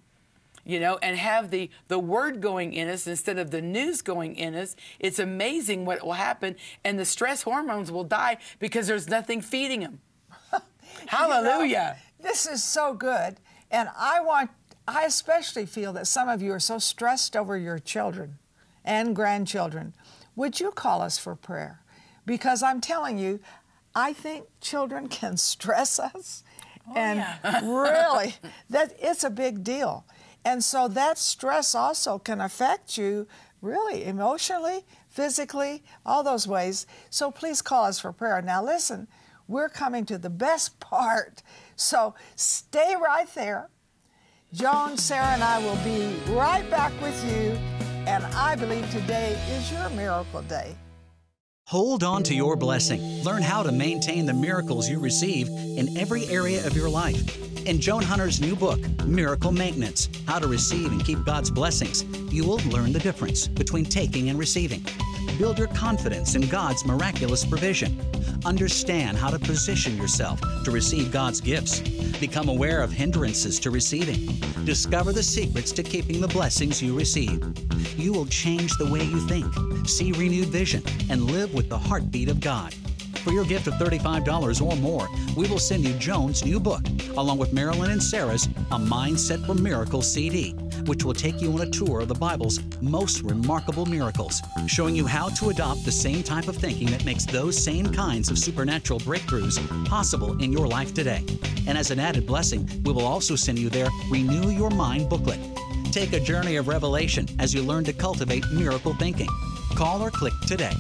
you 0.66 0.80
know, 0.80 0.98
and 1.04 1.16
have 1.16 1.52
the, 1.52 1.70
the 1.90 2.00
word 2.00 2.42
going 2.42 2.74
in 2.74 2.90
us 2.90 3.06
instead 3.06 3.38
of 3.38 3.52
the 3.52 3.62
news 3.62 4.02
going 4.02 4.36
in 4.36 4.56
us, 4.56 4.76
it's 5.00 5.20
amazing 5.20 5.86
what 5.86 6.04
will 6.04 6.14
happen. 6.14 6.56
And 6.84 6.98
the 6.98 7.06
stress 7.06 7.44
hormones 7.44 7.92
will 7.92 8.04
die 8.04 8.38
because 8.60 8.88
there's 8.88 9.08
nothing 9.08 9.42
feeding 9.42 9.82
them. 9.82 10.00
Hallelujah. 11.06 11.98
This 12.20 12.48
is 12.48 12.64
so 12.64 12.96
good. 12.96 13.38
And 13.70 13.90
I 13.96 14.20
want, 14.22 14.50
I 14.88 15.06
especially 15.06 15.68
feel 15.68 15.94
that 15.94 16.08
some 16.08 16.30
of 16.30 16.42
you 16.42 16.52
are 16.52 16.60
so 16.60 16.80
stressed 16.80 17.36
over 17.36 17.58
your 17.58 17.78
children 17.78 18.40
and 18.84 19.16
grandchildren. 19.16 19.94
Would 20.36 20.60
you 20.60 20.72
call 20.72 21.02
us 21.02 21.20
for 21.20 21.36
prayer? 21.36 21.82
Because 22.28 22.62
I'm 22.62 22.82
telling 22.82 23.18
you, 23.18 23.40
I 23.96 24.14
think 24.14 24.46
children 24.62 25.08
can 25.20 25.38
stress 25.38 25.98
us. 25.98 26.44
Oh, 26.88 26.94
and 26.96 27.26
really, 27.68 28.36
that 28.70 28.96
it's 29.00 29.24
a 29.24 29.32
big 29.32 29.64
deal. 29.64 30.06
And 30.46 30.64
so 30.64 30.88
that 30.90 31.18
stress 31.18 31.74
also 31.74 32.20
can 32.20 32.40
affect 32.40 32.98
you 32.98 33.28
really 33.62 34.06
emotionally, 34.06 34.86
physically, 35.10 35.84
all 36.06 36.24
those 36.24 36.48
ways. 36.48 36.86
So 37.10 37.32
please 37.32 37.62
call 37.62 37.86
us 37.86 38.00
for 38.00 38.14
prayer. 38.14 38.42
Now, 38.42 38.64
listen, 38.64 39.08
we're 39.48 39.70
coming 39.70 40.06
to 40.06 40.18
the 40.18 40.30
best 40.30 40.80
part. 40.80 41.42
So 41.76 42.14
stay 42.36 42.96
right 42.96 43.28
there. 43.34 43.70
Joan, 44.54 44.98
Sarah, 44.98 45.34
and 45.34 45.44
I 45.44 45.60
will 45.60 45.76
be 45.84 46.16
right 46.32 46.70
back 46.70 46.94
with 47.02 47.22
you. 47.26 47.58
And 48.08 48.24
I 48.28 48.56
believe 48.56 48.90
today 48.92 49.38
is 49.50 49.70
your 49.70 49.90
miracle 49.90 50.42
day. 50.44 50.78
Hold 51.68 52.02
on 52.02 52.24
to 52.24 52.34
your 52.34 52.56
blessing. 52.56 53.02
Learn 53.24 53.42
how 53.42 53.62
to 53.62 53.74
maintain 53.74 54.26
the 54.26 54.34
miracles 54.34 54.90
you 54.90 55.00
receive 55.00 55.50
in 55.50 55.98
every 55.98 56.24
area 56.28 56.66
of 56.66 56.78
your 56.78 56.88
life. 56.88 57.20
In 57.68 57.82
Joan 57.82 58.04
Hunter's 58.04 58.40
new 58.40 58.56
book, 58.56 58.80
Miracle 59.04 59.52
Maintenance 59.52 60.08
How 60.26 60.40
to 60.40 60.48
Receive 60.48 60.94
and 60.94 61.04
Keep 61.04 61.26
God's 61.26 61.52
Blessings, 61.52 62.06
you 62.34 62.46
will 62.46 62.60
learn 62.70 62.94
the 62.94 63.00
difference 63.00 63.50
between 63.50 63.84
taking 63.84 64.30
and 64.30 64.40
receiving. 64.40 64.82
Build 65.38 65.60
your 65.60 65.68
confidence 65.68 66.36
in 66.36 66.48
God's 66.48 66.86
miraculous 66.86 67.46
provision. 67.46 68.00
Understand 68.46 69.18
how 69.18 69.30
to 69.30 69.38
position 69.38 69.98
yourself 69.98 70.42
to 70.64 70.72
receive 70.72 71.12
God's 71.12 71.42
gifts. 71.42 71.80
Become 72.20 72.50
aware 72.50 72.82
of 72.82 72.92
hindrances 72.92 73.60
to 73.60 73.72
receiving. 73.72 74.26
Discover 74.66 75.14
the 75.14 75.24
secrets 75.24 75.72
to 75.74 75.84
keeping 75.84 76.22
the 76.22 76.28
blessings 76.28 76.82
you 76.82 76.98
receive. 76.98 77.42
You 77.98 78.14
will 78.14 78.26
change 78.26 78.76
the 78.78 78.90
way 78.92 79.04
you 79.04 79.20
think, 79.28 79.54
see 79.88 80.12
renewed 80.12 80.48
vision, 80.48 80.84
and 81.10 81.30
live 81.32 81.54
with 81.54 81.70
the 81.70 81.78
heartbeat 81.78 82.30
of 82.30 82.40
God. 82.40 82.74
For 83.24 83.32
your 83.34 83.46
gift 83.46 83.68
of 83.68 83.74
$35 83.74 84.62
or 84.62 84.76
more, 84.78 85.08
we 85.36 85.48
will 85.50 85.60
send 85.60 85.86
you 85.86 85.94
Joan's 85.96 86.46
new 86.46 86.60
book, 86.60 86.82
along 87.18 87.38
with 87.38 87.52
Marilyn 87.52 87.92
and 87.92 88.02
Sarah's 88.02 88.46
A 88.72 88.80
Mindset 88.80 89.46
for 89.46 89.54
Miracles 89.54 90.12
CD, 90.12 90.56
which 90.88 91.03
will 91.03 91.13
take 91.13 91.41
you 91.41 91.51
on 91.53 91.62
a 91.62 91.70
tour 91.70 92.01
of 92.01 92.08
the 92.08 92.15
Bible's 92.15 92.60
most 92.82 93.22
remarkable 93.22 93.86
miracles, 93.86 94.41
showing 94.65 94.96
you 94.96 95.06
how 95.06 95.29
to 95.29 95.50
adopt 95.50 95.86
the 95.86 95.91
same 95.91 96.24
type 96.24 96.48
of 96.48 96.56
thinking 96.56 96.89
that 96.91 97.06
makes 97.06 97.25
those 97.25 97.62
same 97.62 97.91
kinds 97.91 98.32
of 98.32 98.39
supernatural 98.39 99.00
breakthroughs 99.01 99.58
possible 99.86 100.41
in 100.41 100.51
your 100.51 100.67
life 100.67 100.94
today. 100.94 101.24
And 101.67 101.77
as 101.77 101.91
an 101.91 102.00
added 102.00 102.25
blessing, 102.25 102.67
we 102.84 102.94
will 102.94 103.06
also 103.06 103.36
send 103.36 103.60
you 103.60 103.70
their 103.70 103.89
Renew 104.10 104.50
Your 104.50 104.70
Mind 104.70 105.10
booklet. 105.10 105.39
Take 105.91 106.13
a 106.13 106.20
journey 106.20 106.56
of 106.56 106.67
revelation 106.67 107.27
as 107.39 107.53
you 107.53 107.62
learn 107.62 107.84
to 107.86 107.94
cultivate 107.94 108.44
miracle 108.51 108.94
thinking. 108.96 109.29
Call 109.75 110.01
or 110.01 110.12
click 110.12 110.34
today. 110.48 110.74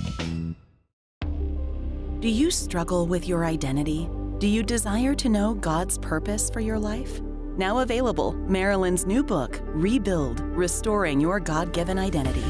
Do 2.19 2.29
you 2.29 2.49
struggle 2.49 3.05
with 3.05 3.27
your 3.27 3.45
identity? 3.45 4.09
Do 4.39 4.47
you 4.47 4.63
desire 4.63 5.13
to 5.15 5.29
know 5.29 5.53
God's 5.53 5.97
purpose 5.97 6.49
for 6.49 6.59
your 6.59 6.79
life? 6.79 7.21
Now 7.57 7.79
available, 7.79 8.33
Marilyn's 8.33 9.07
new 9.07 9.23
book, 9.23 9.59
Rebuild 9.63 10.41
Restoring 10.41 11.19
Your 11.19 11.39
God 11.39 11.73
Given 11.73 11.97
Identity. 11.97 12.43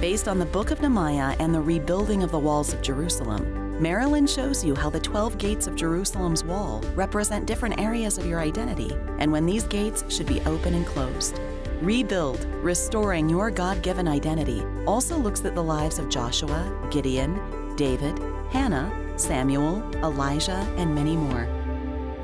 Based 0.00 0.28
on 0.28 0.38
the 0.38 0.46
book 0.46 0.70
of 0.70 0.80
Nehemiah 0.80 1.36
and 1.40 1.54
the 1.54 1.60
rebuilding 1.60 2.22
of 2.22 2.30
the 2.30 2.38
walls 2.38 2.72
of 2.72 2.80
Jerusalem, 2.80 3.82
Marilyn 3.82 4.26
shows 4.26 4.64
you 4.64 4.74
how 4.74 4.88
the 4.88 4.98
12 4.98 5.36
gates 5.36 5.66
of 5.66 5.76
Jerusalem's 5.76 6.42
wall 6.42 6.80
represent 6.94 7.44
different 7.44 7.78
areas 7.78 8.16
of 8.16 8.24
your 8.24 8.40
identity 8.40 8.96
and 9.18 9.30
when 9.30 9.44
these 9.44 9.64
gates 9.64 10.06
should 10.08 10.26
be 10.26 10.40
open 10.46 10.72
and 10.72 10.86
closed. 10.86 11.38
Rebuild 11.82 12.42
Restoring 12.62 13.28
Your 13.28 13.50
God 13.50 13.82
Given 13.82 14.08
Identity 14.08 14.64
also 14.86 15.18
looks 15.18 15.44
at 15.44 15.54
the 15.54 15.62
lives 15.62 15.98
of 15.98 16.08
Joshua, 16.08 16.88
Gideon, 16.90 17.76
David, 17.76 18.18
Hannah, 18.48 18.90
Samuel, 19.18 19.82
Elijah, 19.96 20.66
and 20.78 20.94
many 20.94 21.14
more. 21.14 21.46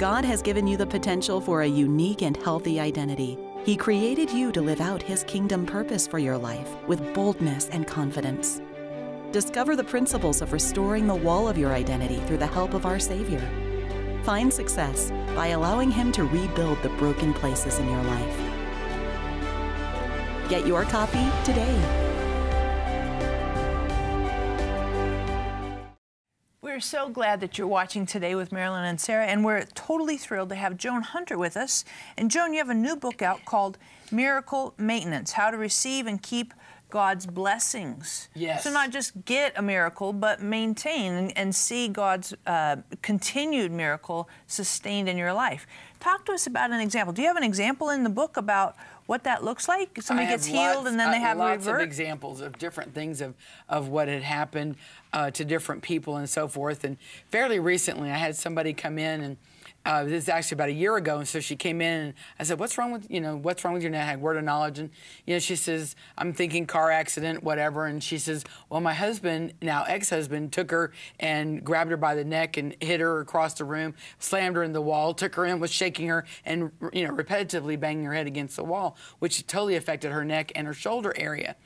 God 0.02 0.24
has 0.24 0.42
given 0.42 0.66
you 0.66 0.76
the 0.76 0.84
potential 0.84 1.40
for 1.40 1.62
a 1.62 1.66
unique 1.68 2.22
and 2.22 2.36
healthy 2.36 2.80
identity. 2.80 3.38
He 3.64 3.76
created 3.76 4.32
you 4.32 4.50
to 4.50 4.60
live 4.60 4.80
out 4.80 5.00
His 5.00 5.22
kingdom 5.22 5.64
purpose 5.64 6.08
for 6.08 6.18
your 6.18 6.36
life 6.36 6.68
with 6.88 7.14
boldness 7.14 7.68
and 7.68 7.86
confidence. 7.86 8.60
Discover 9.30 9.76
the 9.76 9.84
principles 9.84 10.42
of 10.42 10.52
restoring 10.52 11.06
the 11.06 11.14
wall 11.14 11.46
of 11.46 11.56
your 11.56 11.72
identity 11.72 12.16
through 12.26 12.38
the 12.38 12.46
help 12.48 12.74
of 12.74 12.84
our 12.84 12.98
Savior. 12.98 13.48
Find 14.24 14.52
success 14.52 15.12
by 15.36 15.50
allowing 15.50 15.92
Him 15.92 16.10
to 16.10 16.24
rebuild 16.24 16.82
the 16.82 16.88
broken 16.98 17.32
places 17.32 17.78
in 17.78 17.88
your 17.88 18.02
life. 18.02 18.38
Get 20.48 20.66
your 20.66 20.82
copy 20.82 21.30
today. 21.44 22.11
We're 26.72 26.80
so 26.80 27.10
glad 27.10 27.40
that 27.40 27.58
you're 27.58 27.66
watching 27.66 28.06
today 28.06 28.34
with 28.34 28.50
Marilyn 28.50 28.84
and 28.84 28.98
Sarah, 28.98 29.26
and 29.26 29.44
we're 29.44 29.66
totally 29.74 30.16
thrilled 30.16 30.48
to 30.48 30.54
have 30.54 30.78
Joan 30.78 31.02
Hunter 31.02 31.36
with 31.36 31.54
us. 31.54 31.84
And 32.16 32.30
Joan, 32.30 32.54
you 32.54 32.58
have 32.60 32.70
a 32.70 32.74
new 32.74 32.96
book 32.96 33.20
out 33.20 33.44
called 33.44 33.76
Miracle 34.10 34.72
Maintenance 34.78 35.32
How 35.32 35.50
to 35.50 35.58
Receive 35.58 36.06
and 36.06 36.22
Keep 36.22 36.54
God's 36.88 37.26
Blessings. 37.26 38.30
Yes. 38.34 38.64
So, 38.64 38.72
not 38.72 38.88
just 38.88 39.26
get 39.26 39.52
a 39.54 39.60
miracle, 39.60 40.14
but 40.14 40.40
maintain 40.40 41.12
and, 41.12 41.36
and 41.36 41.54
see 41.54 41.88
God's 41.88 42.32
uh, 42.46 42.76
continued 43.02 43.70
miracle 43.70 44.30
sustained 44.46 45.10
in 45.10 45.18
your 45.18 45.34
life. 45.34 45.66
Talk 46.00 46.24
to 46.24 46.32
us 46.32 46.46
about 46.46 46.70
an 46.70 46.80
example. 46.80 47.12
Do 47.12 47.20
you 47.20 47.28
have 47.28 47.36
an 47.36 47.44
example 47.44 47.90
in 47.90 48.02
the 48.02 48.10
book 48.10 48.38
about 48.38 48.76
what 49.06 49.24
that 49.24 49.44
looks 49.44 49.68
like? 49.68 50.00
Somebody 50.00 50.28
gets 50.28 50.46
healed 50.46 50.76
lots- 50.76 50.88
and 50.88 50.98
then 50.98 51.10
they 51.10 51.20
have 51.20 51.36
lots 51.36 51.66
revert? 51.66 51.82
of 51.82 51.86
examples 51.86 52.40
of 52.40 52.56
different 52.58 52.94
things 52.94 53.20
of, 53.20 53.34
of 53.68 53.88
what 53.88 54.08
had 54.08 54.22
happened 54.22 54.76
uh, 55.12 55.30
to 55.30 55.44
different 55.44 55.82
people 55.82 56.16
and 56.16 56.28
so 56.28 56.48
forth. 56.48 56.84
And 56.84 56.96
fairly 57.30 57.58
recently, 57.58 58.10
I 58.10 58.16
had 58.16 58.36
somebody 58.36 58.72
come 58.72 58.98
in 58.98 59.20
and 59.20 59.36
uh, 59.84 60.04
this 60.04 60.24
is 60.24 60.28
actually 60.28 60.56
about 60.56 60.68
a 60.68 60.72
year 60.72 60.96
ago, 60.96 61.18
and 61.18 61.26
so 61.26 61.40
she 61.40 61.56
came 61.56 61.80
in 61.80 62.00
and 62.00 62.14
I 62.38 62.44
said, 62.44 62.60
"What's 62.60 62.78
wrong 62.78 62.92
with 62.92 63.10
you 63.10 63.20
know 63.20 63.36
What's 63.36 63.64
wrong 63.64 63.74
with 63.74 63.82
your 63.82 63.90
neck?" 63.90 64.02
I 64.02 64.10
had 64.10 64.20
word 64.20 64.36
of 64.36 64.44
knowledge, 64.44 64.78
and 64.78 64.90
you 65.26 65.34
know 65.34 65.40
she 65.40 65.56
says, 65.56 65.96
"I'm 66.16 66.32
thinking 66.32 66.66
car 66.66 66.92
accident, 66.92 67.42
whatever." 67.42 67.86
And 67.86 68.02
she 68.02 68.18
says, 68.18 68.44
"Well, 68.70 68.80
my 68.80 68.94
husband, 68.94 69.54
now 69.60 69.82
ex-husband, 69.82 70.52
took 70.52 70.70
her 70.70 70.92
and 71.18 71.64
grabbed 71.64 71.90
her 71.90 71.96
by 71.96 72.14
the 72.14 72.24
neck 72.24 72.56
and 72.56 72.76
hit 72.80 73.00
her 73.00 73.20
across 73.20 73.54
the 73.54 73.64
room, 73.64 73.94
slammed 74.20 74.54
her 74.54 74.62
in 74.62 74.72
the 74.72 74.82
wall, 74.82 75.14
took 75.14 75.34
her 75.34 75.44
in, 75.44 75.58
was 75.58 75.72
shaking 75.72 76.06
her, 76.08 76.24
and 76.44 76.70
you 76.92 77.06
know 77.06 77.12
repetitively 77.12 77.78
banging 77.78 78.04
her 78.04 78.14
head 78.14 78.28
against 78.28 78.54
the 78.54 78.64
wall, 78.64 78.96
which 79.18 79.44
totally 79.48 79.74
affected 79.74 80.12
her 80.12 80.24
neck 80.24 80.52
and 80.54 80.68
her 80.68 80.74
shoulder 80.74 81.12
area." 81.16 81.56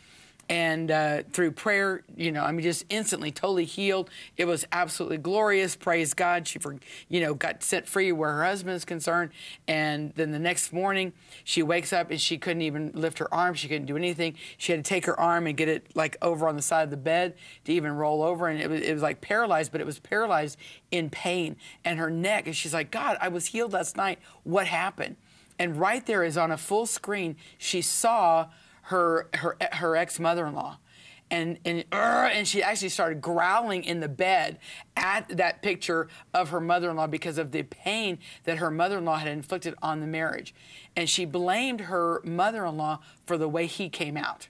And 0.49 0.91
uh, 0.91 1.23
through 1.33 1.53
prayer, 1.53 2.05
you 2.17 2.31
know, 2.31 2.43
I 2.43 2.53
mean, 2.53 2.63
just 2.63 2.85
instantly, 2.89 3.33
totally 3.33 3.65
healed. 3.65 4.11
It 4.37 4.45
was 4.45 4.65
absolutely 4.71 5.19
glorious. 5.19 5.75
Praise 5.75 6.15
God. 6.15 6.47
She, 6.47 6.59
for, 6.59 6.77
you 7.09 7.21
know, 7.21 7.35
got 7.35 7.63
set 7.63 7.89
free 7.89 8.13
where 8.13 8.33
her 8.33 8.45
husband 8.45 8.77
is 8.77 8.85
concerned. 8.85 9.31
And 9.67 10.13
then 10.15 10.31
the 10.31 10.39
next 10.39 10.73
morning, 10.73 11.13
she 11.43 11.63
wakes 11.63 11.93
up 11.93 12.11
and 12.11 12.21
she 12.21 12.39
couldn't 12.39 12.63
even 12.63 12.93
lift 12.95 13.19
her 13.19 13.33
arm. 13.35 13.55
She 13.55 13.67
couldn't 13.67 13.87
do 13.87 13.97
anything. 13.97 14.37
She 14.57 14.73
had 14.73 14.85
to 14.85 14.89
take 14.89 15.07
her 15.07 15.19
arm 15.19 15.47
and 15.47 15.57
get 15.57 15.69
it 15.69 15.89
like 15.95 16.17
over 16.23 16.47
on 16.47 16.55
the 16.55 16.63
side 16.63 16.85
of 16.85 16.91
the 16.91 16.97
bed 16.97 17.35
to 17.65 17.73
even 17.73 17.93
roll 17.93 18.23
over. 18.23 18.47
And 18.47 18.61
it 18.61 18.71
was, 18.71 18.81
it 18.83 18.93
was 18.93 19.03
like 19.03 19.21
paralyzed, 19.21 19.73
but 19.73 19.81
it 19.81 19.87
was 19.87 19.99
paralyzed 19.99 20.59
in 20.93 21.11
pain. 21.11 21.57
And 21.85 21.99
her 21.99 22.11
neck, 22.11 22.47
and 22.47 22.55
she's 22.55 22.75
like, 22.75 22.93
God, 22.93 23.19
I 23.21 23.29
was 23.29 23.47
healed 23.47 23.73
last 23.73 23.97
night. 23.97 24.21
What 24.45 24.69
happened? 24.69 25.17
And 25.59 25.77
right 25.77 26.05
there 26.05 26.23
is 26.23 26.37
on 26.37 26.51
a 26.51 26.57
full 26.57 26.87
screen, 26.87 27.37
she 27.59 27.81
saw 27.83 28.49
her 28.87 29.29
her 29.35 29.57
her 29.73 29.97
ex 29.97 30.19
mother-in-law. 30.21 30.79
And 31.29 31.59
and 31.65 31.85
uh, 31.91 32.31
and 32.33 32.47
she 32.47 32.63
actually 32.63 32.91
started 32.91 33.21
growling 33.21 33.83
in 33.83 33.99
the 33.99 34.09
bed 34.09 34.59
at 34.97 35.29
that 35.29 35.61
picture 35.61 36.07
of 36.33 36.51
her 36.51 36.61
mother-in-law 36.61 37.09
because 37.09 37.37
of 37.37 37.51
the 37.51 37.65
pain 37.65 38.19
that 38.45 38.59
her 38.59 38.71
mother-in-law 38.71 39.17
had 39.17 39.29
inflicted 39.29 39.75
on 39.83 40.01
the 40.01 40.07
marriage, 40.07 40.55
and 40.95 41.11
she 41.11 41.25
blamed 41.25 41.83
her 41.83 42.21
mother-in-law 42.23 43.01
for 43.27 43.37
the 43.37 43.49
way 43.49 43.67
he 43.67 43.89
came 43.89 44.17
out, 44.17 44.47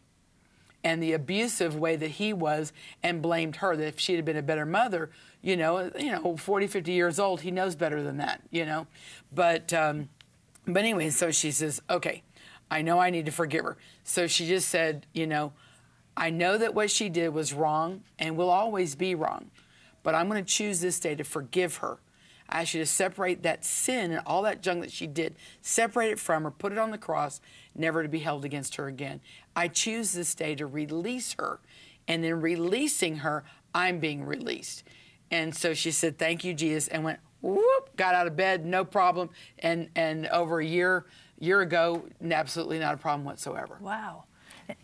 and 0.85 1.02
the 1.02 1.14
abusive 1.14 1.75
way 1.75 1.97
that 1.97 2.11
he 2.11 2.35
was, 2.35 2.75
and 3.02 3.23
blamed 3.23 3.57
her 3.57 3.75
that 3.75 3.87
if 3.87 3.99
she 3.99 4.14
had 4.14 4.26
been 4.26 4.37
a 4.37 4.43
better 4.43 4.66
mother, 4.66 5.09
you 5.40 5.57
know, 5.57 5.90
you 5.99 6.12
know, 6.12 6.37
40, 6.37 6.66
50 6.66 6.93
years 6.93 7.19
old, 7.19 7.40
he 7.40 7.50
knows 7.50 7.75
better 7.75 8.02
than 8.02 8.19
that, 8.19 8.43
you 8.50 8.66
know, 8.66 8.87
but 9.33 9.73
um, 9.73 10.11
but 10.66 10.81
anyway, 10.81 11.09
so 11.09 11.31
she 11.31 11.52
says, 11.52 11.81
okay, 11.88 12.23
I 12.70 12.82
know 12.82 12.99
I 12.99 13.11
need 13.11 13.26
to 13.26 13.32
forgive 13.32 13.64
her. 13.64 13.76
So 14.04 14.26
she 14.26 14.46
just 14.46 14.68
said, 14.68 15.06
you 15.12 15.26
know, 15.26 15.52
I 16.16 16.30
know 16.30 16.58
that 16.58 16.75
what 16.75 16.90
she 16.90 17.08
did 17.08 17.28
was 17.28 17.52
wrong 17.52 18.02
and 18.18 18.37
will 18.37 18.50
always 18.50 18.94
be 18.94 19.14
wrong, 19.14 19.50
but 20.02 20.14
I'm 20.14 20.28
going 20.28 20.44
to 20.44 20.50
choose 20.50 20.80
this 20.80 20.99
day 20.99 21.14
to 21.14 21.25
forgive 21.25 21.76
her. 21.76 21.99
I 22.49 22.62
ask 22.62 22.75
you 22.75 22.80
to 22.80 22.87
separate 22.87 23.42
that 23.42 23.64
sin 23.64 24.12
and 24.12 24.23
all 24.25 24.42
that 24.42 24.62
junk 24.62 24.82
that 24.82 24.92
she 24.92 25.06
did, 25.06 25.35
separate 25.62 26.12
it 26.12 26.18
from 26.18 26.44
her, 26.44 26.50
put 26.50 26.73
it 26.73 26.78
on 26.78 26.92
the 26.92 26.99
cross, 26.99 27.40
never 27.75 28.02
to 28.02 28.08
be 28.08 28.20
held 28.20 28.44
against 28.44 28.76
her 28.76 28.87
again. 28.87 29.20
I 29.54 29.68
choose 29.68 30.12
this 30.12 30.35
day 30.35 30.54
to 30.54 30.66
release 30.66 31.35
her. 31.38 31.61
And 32.08 32.25
in 32.25 32.40
releasing 32.40 33.16
her, 33.16 33.42
I'm 33.75 33.99
being 33.99 34.25
released. 34.25 34.85
And 35.30 35.54
so 35.56 35.75
she 35.75 35.90
said, 35.90 36.18
Thank 36.18 36.44
you, 36.44 36.54
Jesus, 36.54 36.87
and 36.87 37.02
went, 37.02 37.18
whoop, 37.40 37.96
got 37.96 38.14
out 38.14 38.26
of 38.26 38.37
bed, 38.37 38.64
no 38.64 38.85
problem. 38.85 39.30
And, 39.58 39.88
and 39.94 40.26
over 40.28 40.61
a 40.61 40.64
year, 40.64 41.06
year 41.38 41.61
ago, 41.61 42.05
absolutely 42.31 42.78
not 42.78 42.95
a 42.95 42.97
problem 42.97 43.25
whatsoever. 43.25 43.78
Wow. 43.81 44.25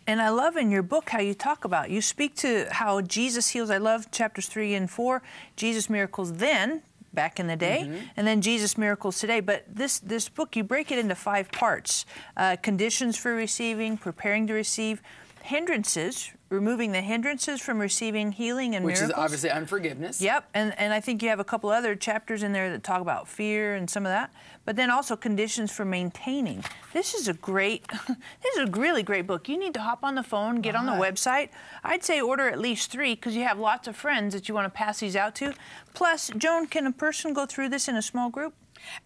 And 0.07 0.21
I 0.21 0.29
love 0.29 0.55
in 0.55 0.71
your 0.71 0.83
book 0.83 1.09
how 1.09 1.19
you 1.19 1.33
talk 1.33 1.65
about 1.65 1.89
you 1.89 2.01
speak 2.01 2.35
to 2.37 2.67
how 2.71 3.01
Jesus 3.01 3.49
heals. 3.49 3.69
I 3.69 3.77
love 3.77 4.11
chapters 4.11 4.47
three 4.47 4.73
and 4.75 4.89
four. 4.89 5.21
Jesus 5.55 5.89
miracles 5.89 6.33
then, 6.33 6.83
back 7.13 7.39
in 7.39 7.47
the 7.47 7.55
day, 7.55 7.83
mm-hmm. 7.85 8.05
and 8.15 8.25
then 8.25 8.41
Jesus 8.41 8.77
miracles 8.77 9.19
today. 9.19 9.39
But 9.39 9.65
this 9.67 9.99
this 9.99 10.29
book 10.29 10.55
you 10.55 10.63
break 10.63 10.91
it 10.91 10.99
into 10.99 11.15
five 11.15 11.51
parts: 11.51 12.05
uh, 12.37 12.55
conditions 12.61 13.17
for 13.17 13.35
receiving, 13.35 13.97
preparing 13.97 14.47
to 14.47 14.53
receive, 14.53 15.01
hindrances, 15.43 16.31
removing 16.49 16.93
the 16.93 17.01
hindrances 17.01 17.59
from 17.59 17.77
receiving 17.77 18.31
healing 18.31 18.75
and 18.75 18.85
Which 18.85 18.95
miracles. 18.95 19.09
is 19.09 19.23
obviously 19.23 19.49
unforgiveness. 19.49 20.21
Yep, 20.21 20.49
and, 20.53 20.73
and 20.79 20.93
I 20.93 21.01
think 21.01 21.21
you 21.21 21.27
have 21.27 21.41
a 21.41 21.43
couple 21.43 21.69
other 21.69 21.95
chapters 21.95 22.43
in 22.43 22.53
there 22.53 22.71
that 22.71 22.81
talk 22.81 23.01
about 23.01 23.27
fear 23.27 23.75
and 23.75 23.89
some 23.89 24.05
of 24.05 24.09
that, 24.09 24.31
but 24.63 24.77
then 24.77 24.89
also 24.89 25.17
conditions 25.17 25.69
for 25.69 25.83
maintaining. 25.83 26.63
This 26.93 27.13
is 27.13 27.27
a 27.27 27.33
great, 27.33 27.85
this 28.07 28.55
is 28.55 28.69
a 28.69 28.71
really 28.71 29.03
great 29.03 29.27
book. 29.27 29.49
You 29.49 29.59
need 29.59 29.73
to 29.73 29.81
hop 29.81 29.99
on 30.01 30.15
the 30.15 30.23
phone, 30.23 30.61
get 30.61 30.75
on 30.75 30.85
the 30.85 30.93
website. 30.93 31.49
I'd 31.83 32.05
say 32.05 32.21
order 32.21 32.47
at 32.47 32.57
least 32.57 32.89
three 32.89 33.13
because 33.15 33.35
you 33.35 33.43
have 33.43 33.59
lots 33.59 33.89
of 33.89 33.97
friends 33.97 34.33
that 34.33 34.47
you 34.47 34.55
want 34.55 34.73
to 34.73 34.77
pass 34.77 35.01
these 35.01 35.17
out 35.17 35.35
to. 35.35 35.53
Plus, 35.93 36.31
Joan, 36.37 36.67
can 36.67 36.87
a 36.87 36.91
person 36.93 37.33
go 37.33 37.45
through 37.45 37.67
this 37.67 37.89
in 37.89 37.97
a 37.97 38.01
small 38.01 38.29
group? 38.29 38.53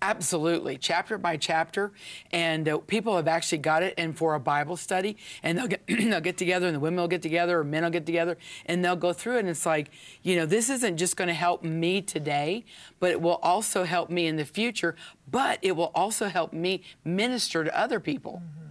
Absolutely, 0.01 0.77
chapter 0.77 1.17
by 1.17 1.37
chapter, 1.37 1.91
and 2.31 2.67
uh, 2.67 2.77
people 2.79 3.15
have 3.15 3.27
actually 3.27 3.59
got 3.59 3.83
it 3.83 3.93
in 3.97 4.13
for 4.13 4.35
a 4.35 4.39
Bible 4.39 4.77
study, 4.77 5.17
and 5.43 5.57
they'll 5.57 5.67
get 5.67 5.85
they'll 5.87 6.21
get 6.21 6.37
together, 6.37 6.67
and 6.67 6.75
the 6.75 6.79
women 6.79 6.99
will 6.99 7.07
get 7.07 7.21
together, 7.21 7.59
or 7.59 7.63
men 7.63 7.83
will 7.83 7.89
get 7.89 8.05
together, 8.05 8.37
and 8.65 8.83
they'll 8.83 8.95
go 8.95 9.13
through 9.13 9.37
it. 9.37 9.39
And 9.41 9.49
it's 9.49 9.65
like, 9.65 9.89
you 10.23 10.35
know, 10.35 10.45
this 10.45 10.69
isn't 10.69 10.97
just 10.97 11.17
going 11.17 11.27
to 11.27 11.33
help 11.33 11.63
me 11.63 12.01
today, 12.01 12.65
but 12.99 13.11
it 13.11 13.21
will 13.21 13.39
also 13.43 13.83
help 13.83 14.09
me 14.09 14.27
in 14.27 14.35
the 14.35 14.45
future. 14.45 14.95
But 15.29 15.59
it 15.61 15.75
will 15.75 15.91
also 15.93 16.27
help 16.27 16.53
me 16.53 16.83
minister 17.03 17.63
to 17.63 17.77
other 17.77 17.99
people. 17.99 18.41
Mm-hmm 18.43 18.67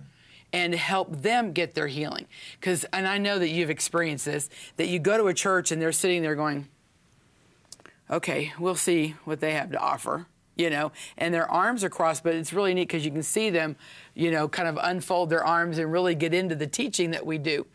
and 0.53 0.75
help 0.75 1.21
them 1.21 1.53
get 1.53 1.75
their 1.75 1.89
healing. 1.89 2.27
Because, 2.59 2.85
and 2.93 3.07
I 3.07 3.19
know 3.19 3.39
that 3.39 3.49
you've 3.49 3.69
experienced 3.69 4.25
this, 4.25 4.49
that 4.77 4.87
you 4.87 4.99
go 4.99 5.19
to 5.19 5.27
a 5.27 5.35
church 5.35 5.71
and 5.71 5.83
they're 5.83 5.93
sitting 5.93 6.23
there 6.23 6.35
going, 6.35 6.69
okay, 8.11 8.55
we'll 8.59 8.75
see 8.75 9.17
what 9.25 9.41
they 9.41 9.53
have 9.53 9.71
to 9.73 9.79
offer 9.79 10.27
you 10.57 10.71
know, 10.71 10.91
and 11.19 11.33
their 11.33 11.51
arms 11.51 11.85
are 11.85 11.91
crossed, 11.91 12.25
but 12.25 12.35
it's 12.35 12.53
really 12.53 12.75
neat 12.75 12.89
because 12.89 13.05
you 13.05 13.11
can 13.11 13.23
see 13.23 13.51
them, 13.51 13.77
you 14.15 14.31
know, 14.31 14.49
kind 14.49 14.69
of 14.69 14.79
unfold 14.83 15.31
their 15.31 15.45
arms 15.45 15.79
and 15.79 15.93
really 15.93 16.15
get 16.15 16.35
into 16.35 16.55
the 16.55 16.67
teaching 16.67 17.11
that 17.13 17.25
we 17.25 17.39
do. 17.39 17.67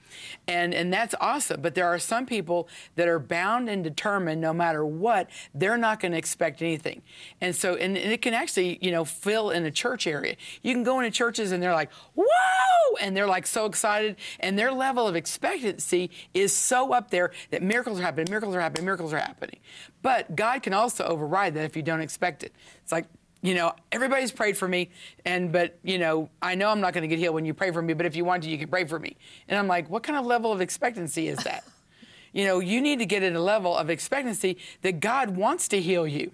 And, 0.47 0.74
and 0.74 0.91
that's 0.91 1.15
awesome. 1.19 1.62
But 1.62 1.76
there 1.76 1.88
are 1.88 2.00
some 2.00 2.26
people 2.26 2.67
that 2.95 3.08
are 3.08 3.19
bound 3.19 3.69
and 3.69 3.84
determined 3.84 4.41
no 4.41 4.54
matter 4.54 4.86
what, 4.86 5.30
they're 5.54 5.78
not 5.78 6.00
going 6.00 6.12
to 6.12 6.17
expect 6.17 6.62
anything. 6.62 7.02
And 7.39 7.56
so, 7.56 7.76
and, 7.76 7.97
and, 7.97 8.12
it 8.12 8.21
can 8.21 8.34
actually, 8.34 8.80
you 8.82 8.91
know, 8.91 9.06
fill 9.06 9.52
in 9.52 9.65
a 9.65 9.71
church 9.71 10.08
area. 10.08 10.36
You 10.62 10.74
can 10.74 10.84
go 10.84 11.00
into 11.00 11.12
churches 11.12 11.52
and 11.52 11.62
they're 11.62 11.74
like, 11.74 11.91
whoa! 12.15 12.26
And 13.02 13.15
they're 13.15 13.28
like 13.28 13.47
so 13.47 13.65
excited. 13.65 14.17
And 14.39 14.58
their 14.58 14.71
level 14.71 15.08
of 15.08 15.15
expectancy 15.15 16.12
is 16.34 16.56
so 16.56 16.93
up 16.93 17.12
there 17.12 17.32
that 17.52 17.62
miracles 17.62 18.00
are 18.00 18.04
happening, 18.04 18.28
miracles 18.30 18.56
are 18.56 18.62
happening, 18.62 18.86
miracles 18.86 19.13
are 19.13 19.19
happening. 19.19 19.60
But 20.02 20.36
God 20.36 20.63
can 20.63 20.74
also 20.74 21.06
override 21.06 21.54
that 21.56 21.65
if 21.65 21.76
you 21.76 21.84
don't 21.84 22.02
expect 22.02 22.43
it. 22.43 22.54
It's 22.84 22.91
like, 22.91 23.06
you 23.42 23.56
know, 23.56 23.74
everybody's 23.92 24.32
prayed 24.32 24.58
for 24.58 24.68
me, 24.68 24.90
and 25.26 25.52
but 25.52 25.78
you 25.84 25.98
know, 25.98 26.30
I 26.42 26.56
know 26.56 26.70
I'm 26.70 26.82
not 26.82 26.94
going 26.94 27.04
to 27.04 27.08
get 27.08 27.20
healed 27.20 27.36
when 27.36 27.46
you 27.46 27.54
pray 27.54 27.72
for 27.72 27.82
me, 27.82 27.94
but 27.94 28.06
if 28.06 28.16
you 28.16 28.24
want 28.24 28.44
to, 28.44 28.50
you 28.50 28.58
can 28.58 28.68
pray 28.70 28.86
for 28.86 29.00
me. 29.00 29.18
And 29.48 29.58
I'm 29.58 29.68
like, 29.68 29.90
what 29.90 30.04
kind 30.04 30.18
of 30.18 30.26
level 30.26 30.52
of 30.52 30.62
expectancy 30.62 31.28
is 31.28 31.40
that? 31.44 31.64
you 32.34 32.46
know, 32.46 32.60
you 32.60 32.82
need 32.82 33.00
to 33.00 33.06
get 33.06 33.24
at 33.24 33.34
a 33.34 33.42
level 33.42 33.76
of 33.76 33.90
expectancy 33.90 34.58
that 34.84 35.00
God 35.00 35.32
wants 35.32 35.68
to 35.70 35.82
heal 35.82 36.08
you. 36.08 36.32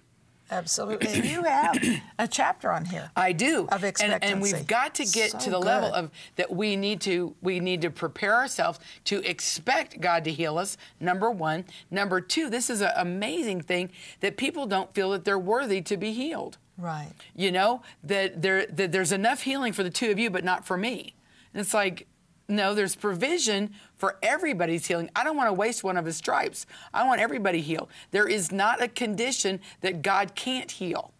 Absolutely. 0.49 1.21
You 1.27 1.43
have 1.43 1.77
a 2.19 2.27
chapter 2.27 2.71
on 2.71 2.85
here. 2.85 3.11
I 3.15 3.33
do. 3.33 3.67
Of 3.69 3.83
expectancy. 3.83 4.25
And, 4.25 4.33
and 4.33 4.41
we've 4.41 4.65
got 4.65 4.95
to 4.95 5.05
get 5.05 5.31
so 5.31 5.39
to 5.39 5.49
the 5.49 5.59
good. 5.59 5.65
level 5.65 5.93
of 5.93 6.09
that 6.37 6.49
we 6.49 6.75
need 6.75 7.01
to 7.01 7.35
we 7.41 7.59
need 7.59 7.81
to 7.81 7.89
prepare 7.89 8.35
ourselves 8.35 8.79
to 9.05 9.21
expect 9.29 9.99
God 9.99 10.23
to 10.23 10.31
heal 10.31 10.57
us. 10.57 10.77
Number 10.99 11.29
1, 11.29 11.65
number 11.91 12.21
2, 12.21 12.49
this 12.49 12.69
is 12.69 12.81
an 12.81 12.91
amazing 12.95 13.61
thing 13.61 13.91
that 14.21 14.37
people 14.37 14.65
don't 14.67 14.93
feel 14.93 15.11
that 15.11 15.25
they're 15.25 15.37
worthy 15.37 15.81
to 15.81 15.97
be 15.97 16.13
healed. 16.13 16.57
Right. 16.77 17.11
You 17.35 17.51
know, 17.51 17.81
that 18.03 18.41
there 18.41 18.65
that 18.67 18.91
there's 18.91 19.11
enough 19.11 19.41
healing 19.41 19.73
for 19.73 19.83
the 19.83 19.89
two 19.89 20.11
of 20.11 20.19
you 20.19 20.29
but 20.29 20.43
not 20.43 20.65
for 20.65 20.77
me. 20.77 21.15
And 21.53 21.61
it's 21.61 21.73
like 21.73 22.07
no, 22.49 22.73
there's 22.73 22.95
provision 22.95 23.73
for 23.95 24.17
everybody's 24.23 24.85
healing. 24.87 25.09
I 25.15 25.23
don't 25.23 25.35
want 25.35 25.49
to 25.49 25.53
waste 25.53 25.83
one 25.83 25.97
of 25.97 26.05
his 26.05 26.15
stripes. 26.15 26.65
I 26.93 27.05
want 27.05 27.19
everybody 27.19 27.61
healed. 27.61 27.89
There 28.11 28.27
is 28.27 28.51
not 28.51 28.81
a 28.81 28.87
condition 28.87 29.59
that 29.81 30.01
God 30.01 30.33
can't 30.33 30.71
heal. 30.71 31.11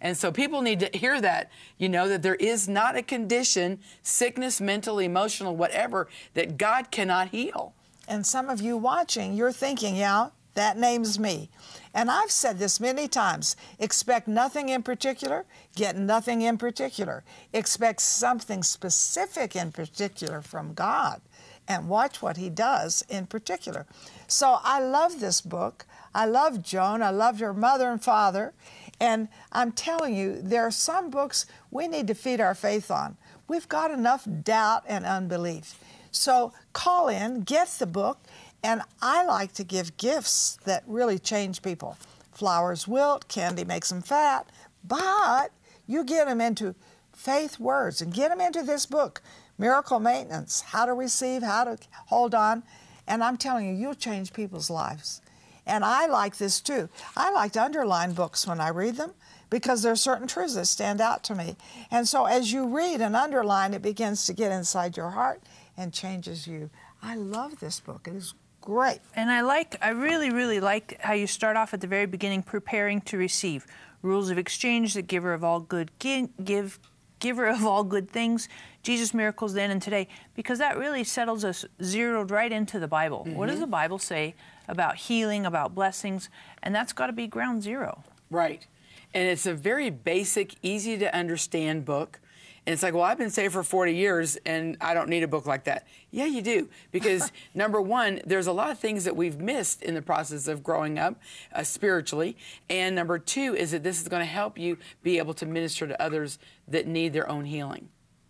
And 0.00 0.16
so 0.16 0.30
people 0.30 0.62
need 0.62 0.78
to 0.80 0.90
hear 0.96 1.20
that, 1.20 1.50
you 1.76 1.88
know, 1.88 2.08
that 2.08 2.22
there 2.22 2.36
is 2.36 2.68
not 2.68 2.96
a 2.96 3.02
condition, 3.02 3.80
sickness, 4.02 4.60
mental, 4.60 5.00
emotional, 5.00 5.56
whatever, 5.56 6.06
that 6.34 6.56
God 6.56 6.92
cannot 6.92 7.28
heal. 7.28 7.74
And 8.06 8.24
some 8.24 8.48
of 8.48 8.60
you 8.60 8.76
watching, 8.76 9.34
you're 9.34 9.52
thinking, 9.52 9.96
yeah, 9.96 10.28
that 10.54 10.76
name's 10.76 11.18
me. 11.18 11.50
And 11.98 12.12
I've 12.12 12.30
said 12.30 12.60
this 12.60 12.78
many 12.78 13.08
times 13.08 13.56
expect 13.80 14.28
nothing 14.28 14.68
in 14.68 14.84
particular, 14.84 15.46
get 15.74 15.96
nothing 15.96 16.42
in 16.42 16.56
particular. 16.56 17.24
Expect 17.52 18.02
something 18.02 18.62
specific 18.62 19.56
in 19.56 19.72
particular 19.72 20.40
from 20.40 20.74
God 20.74 21.20
and 21.66 21.88
watch 21.88 22.22
what 22.22 22.36
He 22.36 22.50
does 22.50 23.04
in 23.08 23.26
particular. 23.26 23.84
So 24.28 24.60
I 24.62 24.78
love 24.78 25.18
this 25.18 25.40
book. 25.40 25.86
I 26.14 26.26
love 26.26 26.62
Joan. 26.62 27.02
I 27.02 27.10
loved 27.10 27.40
her 27.40 27.52
mother 27.52 27.90
and 27.90 28.00
father. 28.00 28.54
And 29.00 29.26
I'm 29.50 29.72
telling 29.72 30.14
you, 30.14 30.40
there 30.40 30.62
are 30.62 30.70
some 30.70 31.10
books 31.10 31.46
we 31.72 31.88
need 31.88 32.06
to 32.06 32.14
feed 32.14 32.40
our 32.40 32.54
faith 32.54 32.92
on. 32.92 33.16
We've 33.48 33.68
got 33.68 33.90
enough 33.90 34.24
doubt 34.44 34.84
and 34.86 35.04
unbelief. 35.04 35.74
So 36.12 36.52
call 36.72 37.08
in, 37.08 37.40
get 37.40 37.68
the 37.70 37.86
book, 37.86 38.18
and 38.62 38.82
I 39.00 39.24
like 39.24 39.52
to 39.54 39.64
give 39.64 39.96
gifts 39.96 40.58
that 40.64 40.82
really 40.86 41.18
change 41.18 41.62
people. 41.62 41.96
Flowers 42.32 42.88
wilt, 42.88 43.28
candy 43.28 43.64
makes 43.64 43.88
them 43.88 44.02
fat, 44.02 44.48
But 44.84 45.52
you 45.86 46.04
get 46.04 46.26
them 46.26 46.40
into 46.40 46.74
faith 47.12 47.58
words 47.58 48.00
and 48.00 48.14
get 48.14 48.28
them 48.28 48.40
into 48.40 48.62
this 48.62 48.86
book, 48.86 49.22
Miracle 49.58 49.98
Maintenance 49.98 50.60
How 50.60 50.86
to 50.86 50.94
Receive, 50.94 51.42
How 51.42 51.64
to 51.64 51.78
Hold 52.06 52.34
On. 52.34 52.62
And 53.06 53.24
I'm 53.24 53.36
telling 53.36 53.68
you, 53.68 53.74
you'll 53.74 53.94
change 53.94 54.32
people's 54.32 54.70
lives. 54.70 55.20
And 55.66 55.84
I 55.84 56.06
like 56.06 56.38
this 56.38 56.60
too. 56.60 56.88
I 57.16 57.30
like 57.30 57.52
to 57.52 57.62
underline 57.62 58.12
books 58.12 58.46
when 58.46 58.60
I 58.60 58.68
read 58.68 58.96
them 58.96 59.12
because 59.50 59.82
there 59.82 59.92
are 59.92 59.96
certain 59.96 60.26
truths 60.26 60.54
that 60.54 60.66
stand 60.66 61.00
out 61.00 61.22
to 61.24 61.34
me. 61.34 61.56
And 61.90 62.06
so 62.06 62.24
as 62.24 62.52
you 62.52 62.66
read 62.66 63.00
and 63.00 63.16
underline, 63.16 63.74
it 63.74 63.82
begins 63.82 64.26
to 64.26 64.32
get 64.32 64.52
inside 64.52 64.96
your 64.96 65.10
heart 65.10 65.42
and 65.76 65.92
changes 65.92 66.46
you. 66.46 66.70
I 67.02 67.16
love 67.16 67.60
this 67.60 67.80
book. 67.80 68.06
It 68.08 68.14
is 68.14 68.34
great. 68.68 69.00
And 69.14 69.30
I 69.30 69.40
like, 69.40 69.76
I 69.80 69.90
really, 69.90 70.28
really 70.28 70.60
like 70.60 71.00
how 71.00 71.14
you 71.14 71.26
start 71.26 71.56
off 71.56 71.72
at 71.72 71.80
the 71.80 71.86
very 71.86 72.04
beginning, 72.04 72.42
preparing 72.42 73.00
to 73.02 73.16
receive. 73.16 73.66
Rules 74.02 74.28
of 74.28 74.36
exchange, 74.36 74.92
the 74.92 75.00
giver 75.00 75.32
of 75.32 75.42
all 75.42 75.60
good 75.60 75.90
give, 75.98 76.78
giver 77.18 77.46
of 77.46 77.64
all 77.64 77.82
good 77.82 78.10
things, 78.10 78.46
Jesus' 78.82 79.14
miracles 79.14 79.54
then 79.54 79.70
and 79.70 79.80
today, 79.80 80.06
because 80.36 80.58
that 80.58 80.76
really 80.76 81.02
settles 81.02 81.46
us 81.46 81.64
zeroed 81.82 82.30
right 82.30 82.52
into 82.52 82.78
the 82.78 82.86
Bible. 82.86 83.24
Mm-hmm. 83.26 83.36
What 83.36 83.46
does 83.46 83.54
mm-hmm. 83.54 83.62
the 83.62 83.68
Bible 83.68 83.98
say 83.98 84.34
about 84.68 84.96
healing, 84.96 85.46
about 85.46 85.74
blessings? 85.74 86.28
And 86.62 86.74
that's 86.74 86.92
got 86.92 87.06
to 87.06 87.14
be 87.14 87.26
ground 87.26 87.62
zero. 87.62 88.04
Right. 88.30 88.66
And 89.14 89.26
it's 89.26 89.46
a 89.46 89.54
very 89.54 89.88
basic, 89.88 90.56
easy 90.60 90.98
to 90.98 91.16
understand 91.16 91.86
book. 91.86 92.20
And 92.68 92.74
it's 92.74 92.82
like, 92.82 92.92
well, 92.92 93.02
I've 93.02 93.16
been 93.16 93.30
saved 93.30 93.54
for 93.54 93.62
40 93.62 93.94
years 93.94 94.36
and 94.44 94.76
I 94.82 94.92
don't 94.92 95.08
need 95.08 95.22
a 95.22 95.26
book 95.26 95.46
like 95.46 95.64
that. 95.64 95.86
Yeah, 96.10 96.26
you 96.26 96.42
do. 96.42 96.68
Because 96.92 97.32
number 97.54 97.80
one, 97.80 98.20
there's 98.26 98.46
a 98.46 98.52
lot 98.52 98.70
of 98.70 98.78
things 98.78 99.04
that 99.04 99.16
we've 99.16 99.40
missed 99.40 99.80
in 99.80 99.94
the 99.94 100.02
process 100.02 100.46
of 100.48 100.62
growing 100.62 100.98
up 100.98 101.18
uh, 101.54 101.62
spiritually. 101.62 102.36
And 102.68 102.94
number 102.94 103.18
two 103.18 103.56
is 103.56 103.70
that 103.70 103.84
this 103.84 104.02
is 104.02 104.08
going 104.08 104.20
to 104.20 104.26
help 104.26 104.58
you 104.58 104.76
be 105.02 105.16
able 105.16 105.32
to 105.32 105.46
minister 105.46 105.86
to 105.86 105.98
others 106.02 106.38
that 106.68 106.86
need 106.86 107.14
their 107.14 107.26
own 107.26 107.46
healing. 107.46 107.88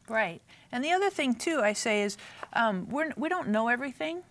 Right. 0.08 0.40
And 0.70 0.84
the 0.84 0.92
other 0.92 1.10
thing, 1.10 1.34
too, 1.34 1.60
I 1.60 1.72
say 1.72 2.02
is 2.02 2.16
um, 2.52 2.88
we're, 2.88 3.12
we 3.16 3.28
don't 3.28 3.48
know 3.48 3.66
everything. 3.66 4.22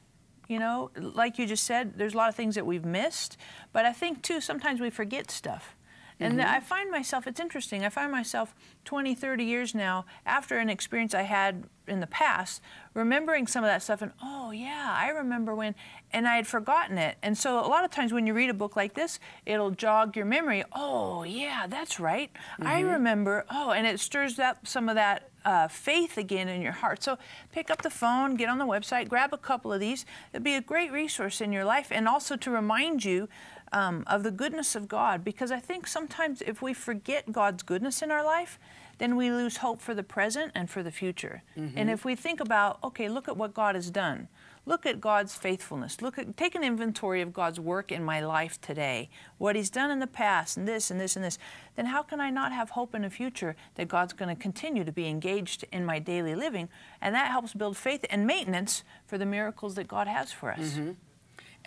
You 0.48 0.60
know, 0.60 0.90
like 0.96 1.38
you 1.38 1.46
just 1.46 1.66
said, 1.66 1.98
there's 1.98 2.14
a 2.14 2.18
lot 2.18 2.30
of 2.30 2.36
things 2.36 2.56
that 2.56 2.66
we've 2.66 2.86
missed. 2.86 3.36
But 3.74 3.84
I 3.84 3.92
think, 3.92 4.22
too, 4.22 4.40
sometimes 4.40 4.80
we 4.80 4.90
forget 4.90 5.30
stuff. 5.30 5.76
And 6.20 6.40
mm-hmm. 6.40 6.50
I 6.50 6.60
find 6.60 6.90
myself, 6.90 7.28
it's 7.28 7.40
interesting, 7.40 7.86
I 7.86 7.90
find 7.90 8.12
myself 8.12 8.56
20, 8.86 9.14
30 9.14 9.44
years 9.44 9.76
now, 9.76 10.06
after 10.26 10.58
an 10.58 10.70
experience 10.70 11.14
I 11.14 11.24
had 11.24 11.66
in 11.88 12.00
the 12.00 12.08
past, 12.08 12.62
remembering 12.94 13.48
some 13.48 13.64
of 13.64 13.70
that 13.70 13.84
stuff 13.84 14.02
and, 14.02 14.12
oh, 14.22 14.52
yeah, 14.52 14.96
I 14.98 15.10
remember 15.10 15.54
when, 15.54 15.76
and 16.12 16.28
I 16.28 16.36
had 16.36 16.48
forgotten 16.48 16.98
it. 16.98 17.18
And 17.22 17.38
so 17.38 17.60
a 17.60 17.68
lot 17.68 17.86
of 17.86 17.92
times 17.92 18.12
when 18.12 18.26
you 18.26 18.34
read 18.34 18.50
a 18.50 18.54
book 18.54 18.76
like 18.76 18.94
this, 18.94 19.20
it'll 19.46 19.72
jog 19.72 20.16
your 20.16 20.26
memory. 20.26 20.64
Oh, 20.74 21.24
yeah, 21.24 21.68
that's 21.68 22.00
right. 22.00 22.32
Mm-hmm. 22.34 22.68
I 22.68 22.82
remember, 22.82 23.46
oh, 23.50 23.72
and 23.72 23.86
it 23.86 24.00
stirs 24.00 24.40
up 24.40 24.68
some 24.68 24.90
of 24.90 24.96
that 24.96 25.30
uh, 25.46 25.68
faith 25.70 26.18
again 26.18 26.50
in 26.50 26.62
your 26.62 26.74
heart. 26.74 27.02
So 27.02 27.18
pick 27.54 27.70
up 27.70 27.82
the 27.82 27.90
phone, 27.90 28.36
get 28.36 28.50
on 28.50 28.58
the 28.58 28.66
website, 28.66 29.08
grab 29.08 29.34
a 29.34 29.38
couple 29.38 29.72
of 29.72 29.80
these. 29.80 30.06
It'd 30.34 30.44
be 30.44 30.56
a 30.56 30.62
great 30.62 30.92
resource 30.92 31.40
in 31.40 31.54
your 31.54 31.64
life 31.64 31.88
and 31.90 32.06
also 32.06 32.36
to 32.36 32.52
remind 32.52 33.06
you 33.06 33.30
um, 33.72 34.04
of 34.08 34.24
the 34.24 34.32
goodness 34.32 34.76
of 34.76 34.88
God 34.88 35.24
because 35.24 35.52
I 35.52 35.60
think 35.60 35.88
sometimes 35.88 36.42
if 36.42 36.62
we 36.62 36.74
forget 36.74 37.32
God's 37.32 37.64
goodness 37.64 38.02
in 38.02 38.12
our 38.12 38.24
life, 38.24 38.60
then 38.98 39.16
we 39.16 39.30
lose 39.30 39.58
hope 39.58 39.82
for 39.82 39.94
the 39.94 40.04
present 40.04 40.52
and 40.56 40.70
for 40.70 40.82
the 40.82 40.92
future. 40.92 41.44
Mm-hmm. 41.58 41.78
And 41.78 41.90
if 41.90 42.04
we 42.04 42.16
think 42.16 42.40
about, 42.40 42.80
okay, 42.84 43.10
look 43.10 43.28
at 43.28 43.38
what 43.38 43.54
God 43.54 43.76
has 43.76 43.92
done. 43.92 44.28
Look 44.66 44.86
at 44.86 45.00
God's 45.00 45.34
faithfulness. 45.34 46.02
Look 46.02 46.18
at 46.18 46.36
take 46.36 46.54
an 46.54 46.64
inventory 46.64 47.22
of 47.22 47.32
God's 47.32 47.58
work 47.58 47.90
in 47.90 48.04
my 48.04 48.20
life 48.20 48.60
today. 48.60 49.10
What 49.38 49.56
he's 49.56 49.70
done 49.70 49.92
in 49.92 50.00
the 50.00 50.08
past 50.08 50.58
and 50.58 50.68
this 50.68 50.92
and 50.92 51.00
this 51.00 51.16
and 51.16 51.24
this. 51.24 51.40
Then 51.76 51.86
how 51.86 52.04
can 52.04 52.20
I 52.20 52.30
not 52.30 52.52
have 52.52 52.72
hope 52.72 52.94
in 52.94 53.04
the 53.04 53.10
future 53.10 53.56
that 53.76 53.88
God's 53.88 54.12
going 54.12 54.36
to 54.36 54.42
continue 54.42 54.84
to 54.84 54.92
be 54.92 55.08
engaged 55.08 55.64
in 55.72 55.86
my 55.86 56.00
daily 56.00 56.36
living? 56.36 56.68
And 57.00 57.16
that 57.16 57.32
helps 57.32 57.54
build 57.54 57.78
faith 57.78 58.04
and 58.10 58.28
maintenance 58.28 58.84
for 59.06 59.18
the 59.18 59.26
miracles 59.26 59.76
that 59.76 59.88
God 59.88 60.08
has 60.08 60.34
for 60.34 60.52
us. 60.52 60.74
Mm-hmm. 60.74 60.92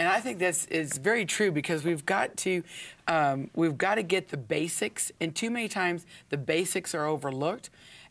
And 0.00 0.08
I 0.08 0.18
think 0.18 0.38
that's 0.38 0.64
is 0.68 0.96
very 0.96 1.26
true 1.26 1.52
because 1.52 1.84
we've 1.84 2.06
got 2.06 2.34
to 2.38 2.62
um, 3.06 3.50
we've 3.54 3.76
got 3.76 3.96
to 3.96 4.02
get 4.02 4.28
the 4.28 4.38
basics, 4.38 5.12
and 5.20 5.36
too 5.36 5.50
many 5.50 5.68
times 5.68 6.06
the 6.30 6.38
basics 6.38 6.94
are 6.94 7.04
overlooked. 7.04 7.68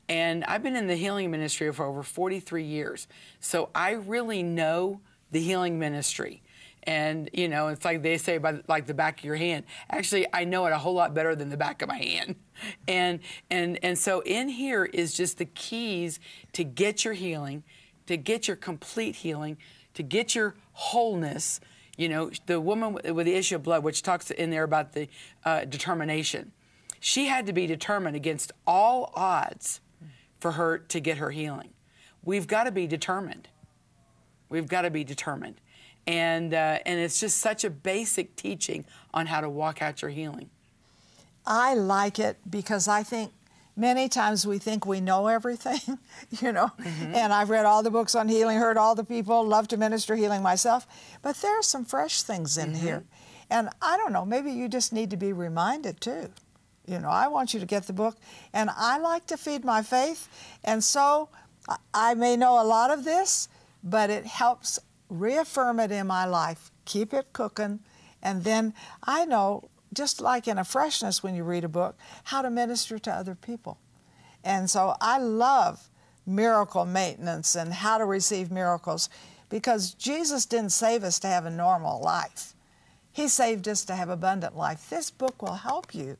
And 0.07 0.43
I've 0.43 0.61
been 0.61 0.75
in 0.75 0.85
the 0.85 0.95
healing 0.95 1.31
ministry 1.31 1.73
for 1.73 1.85
over 1.85 2.03
43 2.03 2.63
years, 2.63 3.07
so 3.39 3.69
I 3.73 3.93
really 3.93 4.43
know 4.43 5.01
the 5.31 5.41
healing 5.41 5.79
ministry. 5.79 6.43
And 6.83 7.27
you 7.33 7.49
know, 7.49 7.69
it's 7.69 7.83
like 7.83 8.03
they 8.03 8.19
say 8.19 8.37
by 8.37 8.61
like 8.67 8.85
the 8.85 8.93
back 8.93 9.17
of 9.17 9.25
your 9.25 9.37
hand. 9.37 9.65
Actually, 9.89 10.27
I 10.31 10.43
know 10.43 10.67
it 10.67 10.73
a 10.73 10.77
whole 10.77 10.93
lot 10.93 11.15
better 11.15 11.35
than 11.35 11.49
the 11.49 11.57
back 11.57 11.81
of 11.81 11.89
my 11.89 11.97
hand. 11.97 12.35
And 12.89 13.21
and 13.49 13.79
and 13.81 13.97
so 13.97 14.19
in 14.19 14.49
here 14.49 14.83
is 14.83 15.13
just 15.13 15.37
the 15.37 15.45
keys 15.45 16.19
to 16.51 16.65
get 16.65 17.05
your 17.05 17.13
healing, 17.13 17.63
to 18.05 18.17
get 18.17 18.49
your 18.49 18.57
complete 18.57 19.15
healing, 19.15 19.57
to 19.93 20.03
get 20.03 20.35
your 20.35 20.55
wholeness 20.73 21.61
you 21.99 22.07
know, 22.07 22.31
the 22.45 22.61
woman 22.61 22.93
with 22.93 23.25
the 23.25 23.35
issue 23.35 23.57
of 23.57 23.63
blood, 23.63 23.83
which 23.83 24.03
talks 24.03 24.31
in 24.31 24.51
there 24.51 24.63
about 24.63 24.93
the 24.93 25.09
uh, 25.43 25.65
determination, 25.65 26.53
she 27.01 27.25
had 27.25 27.45
to 27.45 27.51
be 27.51 27.67
determined 27.67 28.15
against 28.15 28.53
all 28.65 29.11
odds 29.15 29.81
for 30.39 30.53
her 30.53 30.77
to 30.77 31.01
get 31.01 31.17
her 31.17 31.31
healing. 31.31 31.71
We've 32.23 32.47
got 32.47 32.63
to 32.63 32.71
be 32.71 32.87
determined. 32.87 33.49
We've 34.47 34.67
got 34.69 34.83
to 34.83 34.89
be 34.89 35.03
determined. 35.03 35.59
And, 36.07 36.53
uh, 36.53 36.79
and 36.85 37.01
it's 37.01 37.19
just 37.19 37.39
such 37.39 37.65
a 37.65 37.69
basic 37.69 38.37
teaching 38.37 38.85
on 39.13 39.25
how 39.25 39.41
to 39.41 39.49
walk 39.49 39.81
out 39.81 40.01
your 40.01 40.09
healing. 40.09 40.49
I 41.45 41.73
like 41.73 42.17
it 42.17 42.37
because 42.49 42.87
I 42.87 43.03
think 43.03 43.33
many 43.79 44.09
times 44.09 44.45
we 44.45 44.57
think 44.57 44.85
we 44.85 44.99
know 44.99 45.27
everything, 45.27 45.97
you 46.41 46.51
know, 46.51 46.71
mm-hmm. 46.79 47.15
and 47.15 47.33
I've 47.33 47.49
read 47.49 47.65
all 47.65 47.81
the 47.81 47.89
books 47.89 48.13
on 48.13 48.27
healing, 48.27 48.57
heard 48.57 48.77
all 48.77 48.93
the 48.93 49.03
people, 49.03 49.43
love 49.43 49.67
to 49.69 49.77
minister 49.77 50.15
healing 50.15 50.43
myself, 50.43 50.85
but 51.21 51.37
there 51.37 51.57
are 51.57 51.63
some 51.63 51.85
fresh 51.85 52.21
things 52.21 52.57
in 52.57 52.73
mm-hmm. 52.73 52.85
here. 52.85 53.03
And 53.49 53.69
I 53.81 53.97
don't 53.97 54.13
know, 54.13 54.25
maybe 54.25 54.51
you 54.51 54.67
just 54.67 54.93
need 54.93 55.09
to 55.11 55.17
be 55.17 55.33
reminded 55.33 56.01
too. 56.01 56.29
You 56.85 56.99
know, 56.99 57.09
I 57.09 57.27
want 57.27 57.53
you 57.53 57.59
to 57.59 57.65
get 57.65 57.87
the 57.87 57.93
book, 57.93 58.17
and 58.53 58.69
I 58.75 58.97
like 58.97 59.27
to 59.27 59.37
feed 59.37 59.63
my 59.63 59.81
faith, 59.81 60.27
and 60.63 60.83
so 60.83 61.29
I 61.93 62.15
may 62.15 62.35
know 62.35 62.61
a 62.61 62.65
lot 62.65 62.91
of 62.91 63.05
this, 63.05 63.47
but 63.83 64.09
it 64.09 64.25
helps 64.25 64.79
reaffirm 65.09 65.79
it 65.79 65.91
in 65.91 66.07
my 66.07 66.25
life, 66.25 66.71
keep 66.85 67.13
it 67.13 67.31
cooking, 67.31 67.79
and 68.21 68.43
then 68.43 68.73
I 69.03 69.25
know 69.25 69.69
just 69.93 70.21
like 70.21 70.47
in 70.47 70.57
a 70.57 70.63
freshness 70.63 71.23
when 71.23 71.35
you 71.35 71.43
read 71.43 71.63
a 71.63 71.69
book, 71.69 71.97
how 72.25 72.41
to 72.41 72.49
minister 72.49 72.99
to 72.99 73.11
other 73.11 73.35
people. 73.35 73.77
And 74.43 74.69
so 74.69 74.95
I 75.01 75.17
love 75.17 75.89
miracle 76.25 76.85
maintenance 76.85 77.55
and 77.55 77.73
how 77.73 77.97
to 77.97 78.05
receive 78.05 78.51
miracles 78.51 79.09
because 79.49 79.93
Jesus 79.93 80.45
didn't 80.45 80.71
save 80.71 81.03
us 81.03 81.19
to 81.19 81.27
have 81.27 81.45
a 81.45 81.49
normal 81.49 81.99
life. 82.01 82.53
He 83.11 83.27
saved 83.27 83.67
us 83.67 83.83
to 83.85 83.95
have 83.95 84.09
abundant 84.09 84.55
life. 84.55 84.89
This 84.89 85.09
book 85.09 85.41
will 85.41 85.55
help 85.55 85.93
you 85.93 86.17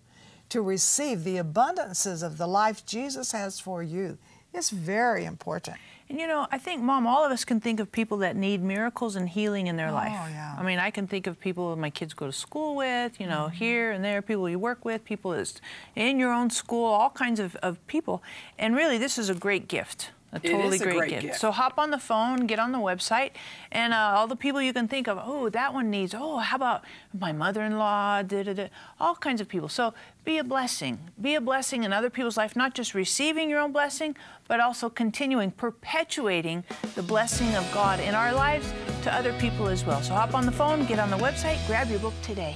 to 0.49 0.61
receive 0.61 1.23
the 1.23 1.37
abundances 1.37 2.23
of 2.23 2.37
the 2.37 2.47
life 2.47 2.85
Jesus 2.85 3.31
has 3.31 3.59
for 3.59 3.83
you. 3.83 4.17
It's 4.53 4.71
very 4.71 5.25
important. 5.25 5.77
And 6.09 6.19
you 6.19 6.25
know, 6.25 6.47
I 6.51 6.57
think, 6.57 6.81
Mom, 6.81 7.05
all 7.05 7.23
of 7.23 7.31
us 7.31 7.45
can 7.45 7.59
think 7.59 7.79
of 7.79 7.91
people 7.91 8.17
that 8.17 8.35
need 8.35 8.63
miracles 8.63 9.15
and 9.15 9.29
healing 9.29 9.67
in 9.67 9.77
their 9.77 9.89
oh, 9.89 9.93
life. 9.93 10.11
Yeah. 10.11 10.55
I 10.57 10.63
mean, 10.63 10.79
I 10.79 10.89
can 10.89 11.05
think 11.05 11.27
of 11.27 11.39
people 11.39 11.75
my 11.75 11.91
kids 11.91 12.15
go 12.15 12.25
to 12.25 12.31
school 12.31 12.75
with, 12.75 13.19
you 13.19 13.27
know, 13.27 13.45
mm-hmm. 13.45 13.55
here 13.55 13.91
and 13.91 14.03
there, 14.03 14.21
people 14.23 14.49
you 14.49 14.57
work 14.57 14.83
with, 14.83 15.05
people 15.05 15.31
that's 15.31 15.61
in 15.95 16.17
your 16.17 16.33
own 16.33 16.49
school, 16.49 16.85
all 16.85 17.11
kinds 17.11 17.39
of, 17.39 17.55
of 17.57 17.85
people. 17.85 18.23
And 18.57 18.75
really, 18.75 18.97
this 18.97 19.19
is 19.19 19.29
a 19.29 19.35
great 19.35 19.67
gift. 19.67 20.09
A 20.31 20.39
totally 20.39 20.77
a 20.77 20.79
great, 20.79 20.97
great 20.97 21.09
gift. 21.09 21.21
gift. 21.23 21.39
So 21.39 21.51
hop 21.51 21.79
on 21.79 21.89
the 21.89 21.97
phone, 21.97 22.45
get 22.45 22.59
on 22.59 22.71
the 22.71 22.77
website, 22.77 23.31
and 23.71 23.93
uh, 23.93 24.13
all 24.15 24.27
the 24.27 24.35
people 24.35 24.61
you 24.61 24.73
can 24.73 24.87
think 24.87 25.07
of. 25.07 25.19
Oh, 25.21 25.49
that 25.49 25.73
one 25.73 25.89
needs. 25.89 26.13
Oh, 26.15 26.37
how 26.37 26.55
about 26.55 26.83
my 27.17 27.31
mother-in-law? 27.31 28.23
Da, 28.23 28.43
da, 28.43 28.53
da. 28.53 28.67
All 28.99 29.15
kinds 29.15 29.41
of 29.41 29.47
people. 29.47 29.69
So 29.69 29.93
be 30.25 30.37
a 30.37 30.43
blessing. 30.43 30.99
Be 31.19 31.33
a 31.33 31.41
blessing 31.41 31.83
in 31.83 31.91
other 31.91 32.11
people's 32.11 32.37
life. 32.37 32.55
Not 32.55 32.75
just 32.75 32.93
receiving 32.93 33.49
your 33.49 33.59
own 33.59 33.71
blessing, 33.71 34.15
but 34.47 34.59
also 34.59 34.89
continuing, 34.89 35.49
perpetuating 35.51 36.63
the 36.93 37.03
blessing 37.03 37.55
of 37.55 37.69
God 37.73 37.99
in 37.99 38.13
our 38.13 38.31
lives 38.31 38.71
to 39.03 39.13
other 39.13 39.33
people 39.39 39.67
as 39.67 39.83
well. 39.83 40.01
So 40.03 40.13
hop 40.13 40.35
on 40.35 40.45
the 40.45 40.51
phone, 40.51 40.85
get 40.85 40.99
on 40.99 41.09
the 41.09 41.17
website, 41.17 41.65
grab 41.65 41.89
your 41.89 41.99
book 41.99 42.13
today. 42.21 42.55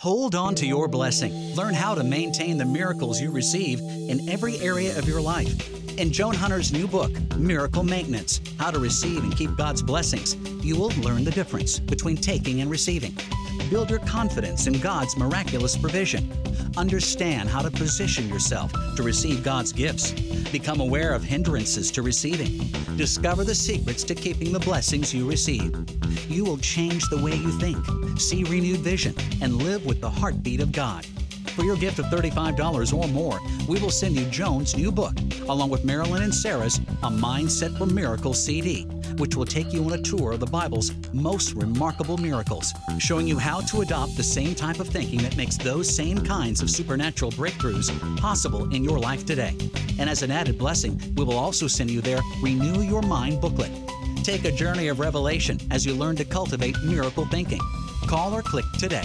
Hold 0.00 0.34
on 0.34 0.54
to 0.54 0.66
your 0.66 0.88
blessing. 0.88 1.54
Learn 1.54 1.74
how 1.74 1.94
to 1.94 2.02
maintain 2.02 2.56
the 2.56 2.64
miracles 2.64 3.20
you 3.20 3.30
receive 3.30 3.80
in 3.80 4.30
every 4.30 4.56
area 4.60 4.96
of 4.98 5.06
your 5.06 5.20
life. 5.20 5.98
In 5.98 6.10
Joan 6.10 6.34
Hunter's 6.34 6.72
new 6.72 6.88
book, 6.88 7.12
Miracle 7.36 7.84
Maintenance 7.84 8.40
How 8.56 8.70
to 8.70 8.78
Receive 8.78 9.22
and 9.22 9.36
Keep 9.36 9.58
God's 9.58 9.82
Blessings, 9.82 10.36
you 10.62 10.76
will 10.76 10.90
learn 11.00 11.24
the 11.24 11.30
difference 11.30 11.78
between 11.78 12.16
taking 12.16 12.60
and 12.60 12.70
receiving. 12.70 13.16
Build 13.70 13.90
your 13.90 13.98
confidence 14.00 14.66
in 14.66 14.78
God's 14.80 15.16
miraculous 15.16 15.76
provision. 15.76 16.30
Understand 16.76 17.48
how 17.48 17.62
to 17.62 17.70
position 17.70 18.28
yourself 18.28 18.72
to 18.96 19.02
receive 19.02 19.42
God's 19.42 19.72
gifts. 19.72 20.12
Become 20.50 20.80
aware 20.80 21.12
of 21.12 21.22
hindrances 21.22 21.90
to 21.92 22.02
receiving. 22.02 22.58
Discover 22.96 23.44
the 23.44 23.54
secrets 23.54 24.02
to 24.04 24.14
keeping 24.14 24.52
the 24.52 24.60
blessings 24.60 25.14
you 25.14 25.28
receive. 25.28 25.74
You 26.28 26.44
will 26.44 26.58
change 26.58 27.08
the 27.08 27.22
way 27.22 27.34
you 27.34 27.52
think, 27.58 27.84
see 28.20 28.44
renewed 28.44 28.80
vision, 28.80 29.14
and 29.40 29.62
live 29.62 29.84
with 29.86 30.00
the 30.00 30.10
heartbeat 30.10 30.60
of 30.60 30.72
God. 30.72 31.06
For 31.60 31.66
your 31.66 31.76
gift 31.76 31.98
of 31.98 32.06
$35 32.06 32.94
or 32.94 33.06
more, 33.08 33.38
we 33.68 33.78
will 33.80 33.90
send 33.90 34.16
you 34.16 34.24
Joan's 34.30 34.74
new 34.74 34.90
book, 34.90 35.12
along 35.46 35.68
with 35.68 35.84
Marilyn 35.84 36.22
and 36.22 36.34
Sarah's 36.34 36.78
A 37.02 37.10
Mindset 37.10 37.76
for 37.76 37.84
Miracles 37.84 38.42
CD, 38.42 38.84
which 39.18 39.36
will 39.36 39.44
take 39.44 39.70
you 39.70 39.84
on 39.84 39.92
a 39.92 40.00
tour 40.00 40.32
of 40.32 40.40
the 40.40 40.46
Bible's 40.46 40.90
most 41.12 41.52
remarkable 41.52 42.16
miracles, 42.16 42.72
showing 42.98 43.26
you 43.26 43.38
how 43.38 43.60
to 43.60 43.82
adopt 43.82 44.16
the 44.16 44.22
same 44.22 44.54
type 44.54 44.80
of 44.80 44.88
thinking 44.88 45.18
that 45.20 45.36
makes 45.36 45.58
those 45.58 45.94
same 45.94 46.24
kinds 46.24 46.62
of 46.62 46.70
supernatural 46.70 47.32
breakthroughs 47.32 47.90
possible 48.16 48.74
in 48.74 48.82
your 48.82 48.98
life 48.98 49.26
today. 49.26 49.54
And 49.98 50.08
as 50.08 50.22
an 50.22 50.30
added 50.30 50.56
blessing, 50.56 50.98
we 51.14 51.24
will 51.24 51.36
also 51.36 51.66
send 51.66 51.90
you 51.90 52.00
their 52.00 52.20
Renew 52.42 52.80
Your 52.80 53.02
Mind 53.02 53.38
booklet. 53.38 53.70
Take 54.24 54.46
a 54.46 54.52
journey 54.52 54.88
of 54.88 54.98
revelation 54.98 55.58
as 55.70 55.84
you 55.84 55.92
learn 55.92 56.16
to 56.16 56.24
cultivate 56.24 56.82
miracle 56.82 57.26
thinking. 57.26 57.60
Call 58.06 58.32
or 58.32 58.40
click 58.40 58.64
today. 58.78 59.04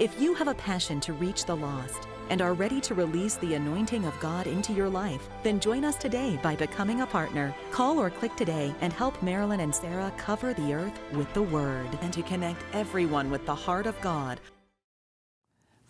If 0.00 0.18
you 0.18 0.32
have 0.32 0.48
a 0.48 0.54
passion 0.54 0.98
to 1.00 1.12
reach 1.12 1.44
the 1.44 1.54
lost, 1.54 2.08
and 2.30 2.40
are 2.40 2.54
ready 2.54 2.80
to 2.80 2.94
release 2.94 3.34
the 3.34 3.52
anointing 3.52 4.06
of 4.06 4.18
God 4.18 4.46
into 4.46 4.72
your 4.72 4.88
life, 4.88 5.28
then 5.42 5.60
join 5.60 5.84
us 5.84 5.96
today 5.96 6.40
by 6.42 6.56
becoming 6.56 7.02
a 7.02 7.06
partner. 7.06 7.54
Call 7.70 7.98
or 7.98 8.08
click 8.08 8.34
today 8.34 8.72
and 8.80 8.94
help 8.94 9.22
Marilyn 9.22 9.60
and 9.60 9.74
Sarah 9.74 10.10
cover 10.16 10.54
the 10.54 10.72
earth 10.72 10.98
with 11.12 11.30
the 11.34 11.42
Word 11.42 11.88
and 12.00 12.14
to 12.14 12.22
connect 12.22 12.62
everyone 12.72 13.30
with 13.30 13.44
the 13.44 13.54
heart 13.54 13.84
of 13.86 14.00
God. 14.00 14.40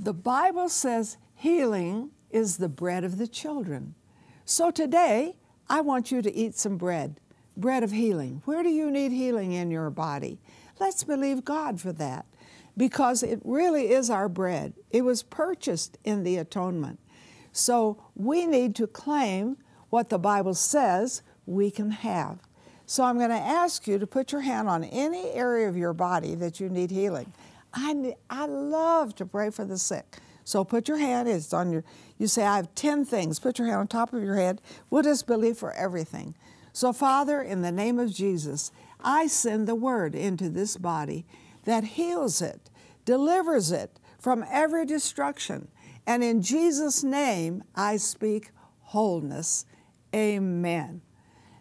The 0.01 0.15
Bible 0.15 0.71
says 0.71 1.17
healing 1.37 2.11
is 2.31 2.57
the 2.57 2.71
bread 2.71 3.05
of 3.05 3.17
the 3.17 3.29
children. 3.29 3.95
So 4.45 4.73
today, 4.73 5.37
I 5.69 5.83
want 5.83 6.11
you 6.11 6.21
to 6.21 6.35
eat 6.35 6.57
some 6.57 6.79
bread, 6.79 7.21
bread 7.57 7.85
of 7.85 7.93
healing. 7.93 8.43
Where 8.45 8.65
do 8.65 8.71
you 8.71 8.91
need 8.91 9.13
healing 9.13 9.53
in 9.53 9.71
your 9.71 9.91
body? 9.91 10.41
Let's 10.81 11.05
believe 11.05 11.45
God 11.45 11.81
for 11.81 11.93
that 11.93 12.25
because 12.81 13.23
it 13.23 13.39
really 13.45 13.91
is 13.91 14.09
our 14.09 14.27
bread. 14.27 14.73
It 14.91 15.03
was 15.03 15.23
purchased 15.23 15.99
in 16.03 16.23
the 16.23 16.39
atonement. 16.39 16.99
So 17.53 18.03
we 18.15 18.47
need 18.47 18.75
to 18.77 18.87
claim 18.87 19.59
what 19.91 20.09
the 20.09 20.19
Bible 20.19 20.55
says 20.55 21.21
we 21.45 21.71
can 21.71 21.91
have. 21.91 22.39
So 22.87 23.05
I'm 23.05 23.19
going 23.19 23.29
to 23.29 23.37
ask 23.37 23.87
you 23.87 23.99
to 23.99 24.07
put 24.07 24.33
your 24.33 24.41
hand 24.41 24.71
on 24.71 24.83
any 24.83 25.29
area 25.33 25.69
of 25.69 25.77
your 25.77 25.93
body 25.93 26.35
that 26.37 26.59
you 26.59 26.71
need 26.71 26.91
healing. 26.91 27.31
I, 27.75 28.15
I 28.31 28.47
love 28.47 29.15
to 29.17 29.27
pray 29.27 29.51
for 29.51 29.67
the 29.67 29.77
sick. 29.77 30.17
So 30.45 30.65
put 30.65 30.89
your 30.89 30.97
hand, 30.97 31.29
it's 31.29 31.53
on 31.53 31.71
your, 31.71 31.85
you 32.17 32.29
say, 32.29 32.47
I 32.47 32.57
have 32.57 32.75
10 32.75 33.05
things. 33.05 33.39
Put 33.39 33.59
your 33.59 33.69
hand 33.69 33.81
on 33.81 33.89
top 33.89 34.15
of 34.15 34.23
your 34.23 34.37
head. 34.37 34.63
We'll 34.89 35.03
just 35.03 35.27
believe 35.27 35.59
for 35.59 35.75
everything. 35.75 36.35
So, 36.73 36.95
Father, 36.95 37.43
in 37.43 37.61
the 37.61 37.73
name 37.73 37.99
of 37.99 38.11
Jesus, 38.11 38.73
I 39.05 39.27
send 39.27 39.69
the 39.69 39.75
word 39.75 40.15
into 40.15 40.49
this 40.49 40.79
body 40.79 41.27
that 41.65 41.85
heals 41.85 42.41
it 42.41 42.70
delivers 43.11 43.73
it 43.73 43.99
from 44.21 44.45
every 44.49 44.87
destruction. 44.87 45.67
And 46.07 46.23
in 46.23 46.43
Jesus' 46.43 47.03
name, 47.03 47.65
I 47.75 47.97
speak 47.97 48.53
wholeness. 48.83 49.67
Amen. 50.15 51.03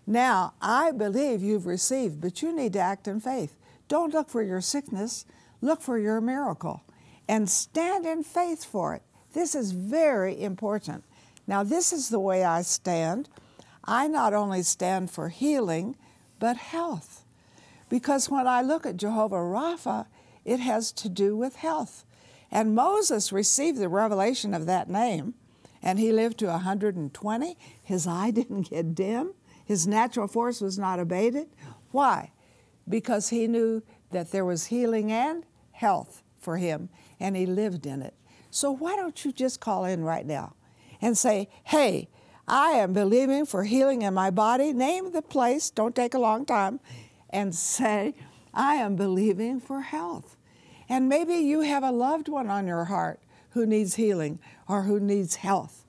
Now, 0.05 0.53
I 0.61 0.91
believe 0.91 1.41
you've 1.41 1.65
received, 1.65 2.21
but 2.21 2.43
you 2.43 2.55
need 2.55 2.73
to 2.73 2.79
act 2.79 3.07
in 3.07 3.19
faith. 3.19 3.55
Don't 3.87 4.13
look 4.13 4.29
for 4.29 4.43
your 4.43 4.61
sickness, 4.61 5.25
look 5.59 5.81
for 5.81 5.97
your 5.97 6.21
miracle 6.21 6.83
and 7.27 7.49
stand 7.49 8.05
in 8.05 8.21
faith 8.21 8.63
for 8.63 8.93
it. 8.93 9.01
This 9.33 9.55
is 9.55 9.71
very 9.71 10.39
important. 10.39 11.03
Now, 11.47 11.63
this 11.63 11.91
is 11.91 12.09
the 12.09 12.19
way 12.19 12.43
I 12.43 12.61
stand. 12.61 13.27
I 13.83 14.07
not 14.07 14.35
only 14.35 14.61
stand 14.61 15.09
for 15.09 15.29
healing, 15.29 15.95
but 16.37 16.57
health. 16.57 17.25
Because 17.89 18.29
when 18.29 18.45
I 18.45 18.61
look 18.61 18.85
at 18.85 18.97
Jehovah 18.97 19.37
Rapha, 19.37 20.05
it 20.49 20.59
has 20.59 20.91
to 20.91 21.07
do 21.07 21.37
with 21.37 21.57
health. 21.57 22.05
And 22.51 22.73
Moses 22.73 23.31
received 23.31 23.77
the 23.77 23.87
revelation 23.87 24.55
of 24.55 24.65
that 24.65 24.89
name, 24.89 25.35
and 25.83 25.99
he 25.99 26.11
lived 26.11 26.39
to 26.39 26.47
120. 26.47 27.57
His 27.83 28.07
eye 28.07 28.31
didn't 28.39 28.71
get 28.71 28.95
dim, 28.95 29.33
his 29.63 29.85
natural 29.85 30.27
force 30.27 30.59
was 30.59 30.79
not 30.79 30.99
abated. 30.99 31.47
Why? 31.91 32.31
Because 32.87 33.29
he 33.29 33.47
knew 33.47 33.83
that 34.09 34.31
there 34.31 34.45
was 34.45 34.65
healing 34.65 35.11
and 35.11 35.45
health 35.71 36.23
for 36.39 36.57
him, 36.57 36.89
and 37.19 37.35
he 37.35 37.45
lived 37.45 37.85
in 37.85 38.01
it. 38.01 38.15
So 38.49 38.71
why 38.71 38.95
don't 38.95 39.23
you 39.23 39.31
just 39.31 39.59
call 39.59 39.85
in 39.85 40.03
right 40.03 40.25
now 40.25 40.55
and 40.99 41.15
say, 41.15 41.49
hey, 41.65 42.09
I 42.47 42.71
am 42.71 42.93
believing 42.93 43.45
for 43.45 43.63
healing 43.63 44.01
in 44.01 44.15
my 44.15 44.31
body. 44.31 44.73
Name 44.73 45.11
the 45.11 45.21
place, 45.21 45.69
don't 45.69 45.95
take 45.95 46.15
a 46.15 46.19
long 46.19 46.47
time, 46.47 46.79
and 47.29 47.53
say, 47.53 48.15
I 48.55 48.75
am 48.75 48.95
believing 48.95 49.59
for 49.59 49.81
health. 49.81 50.35
And 50.89 51.07
maybe 51.07 51.35
you 51.35 51.61
have 51.61 51.83
a 51.83 51.91
loved 51.91 52.27
one 52.27 52.49
on 52.49 52.67
your 52.67 52.85
heart 52.85 53.19
who 53.51 53.65
needs 53.65 53.95
healing 53.95 54.39
or 54.67 54.83
who 54.83 54.99
needs 54.99 55.35
health. 55.35 55.85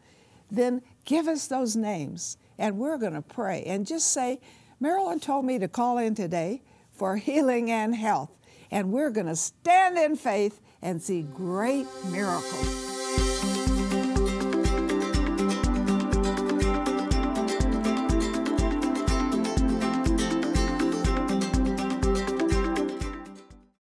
Then 0.51 0.83
give 1.05 1.27
us 1.27 1.47
those 1.47 1.75
names 1.75 2.37
and 2.59 2.79
we're 2.79 2.99
going 2.99 3.15
to 3.15 3.23
pray 3.23 3.65
and 3.65 3.87
just 3.87 4.13
say, 4.13 4.39
Marilyn 4.79 5.19
told 5.19 5.47
me 5.47 5.59
to 5.59 5.69
call 5.69 5.97
in 5.99 6.15
today 6.15 6.63
for 6.93 7.17
healing 7.17 7.71
and 7.71 7.95
health. 7.95 8.31
And 8.71 8.93
we're 8.93 9.11
going 9.11 9.27
to 9.27 9.37
stand 9.37 9.97
in 9.99 10.15
faith 10.17 10.61
and 10.83 11.03
see 11.03 11.23
great 11.23 11.87
miracles. 12.11 12.90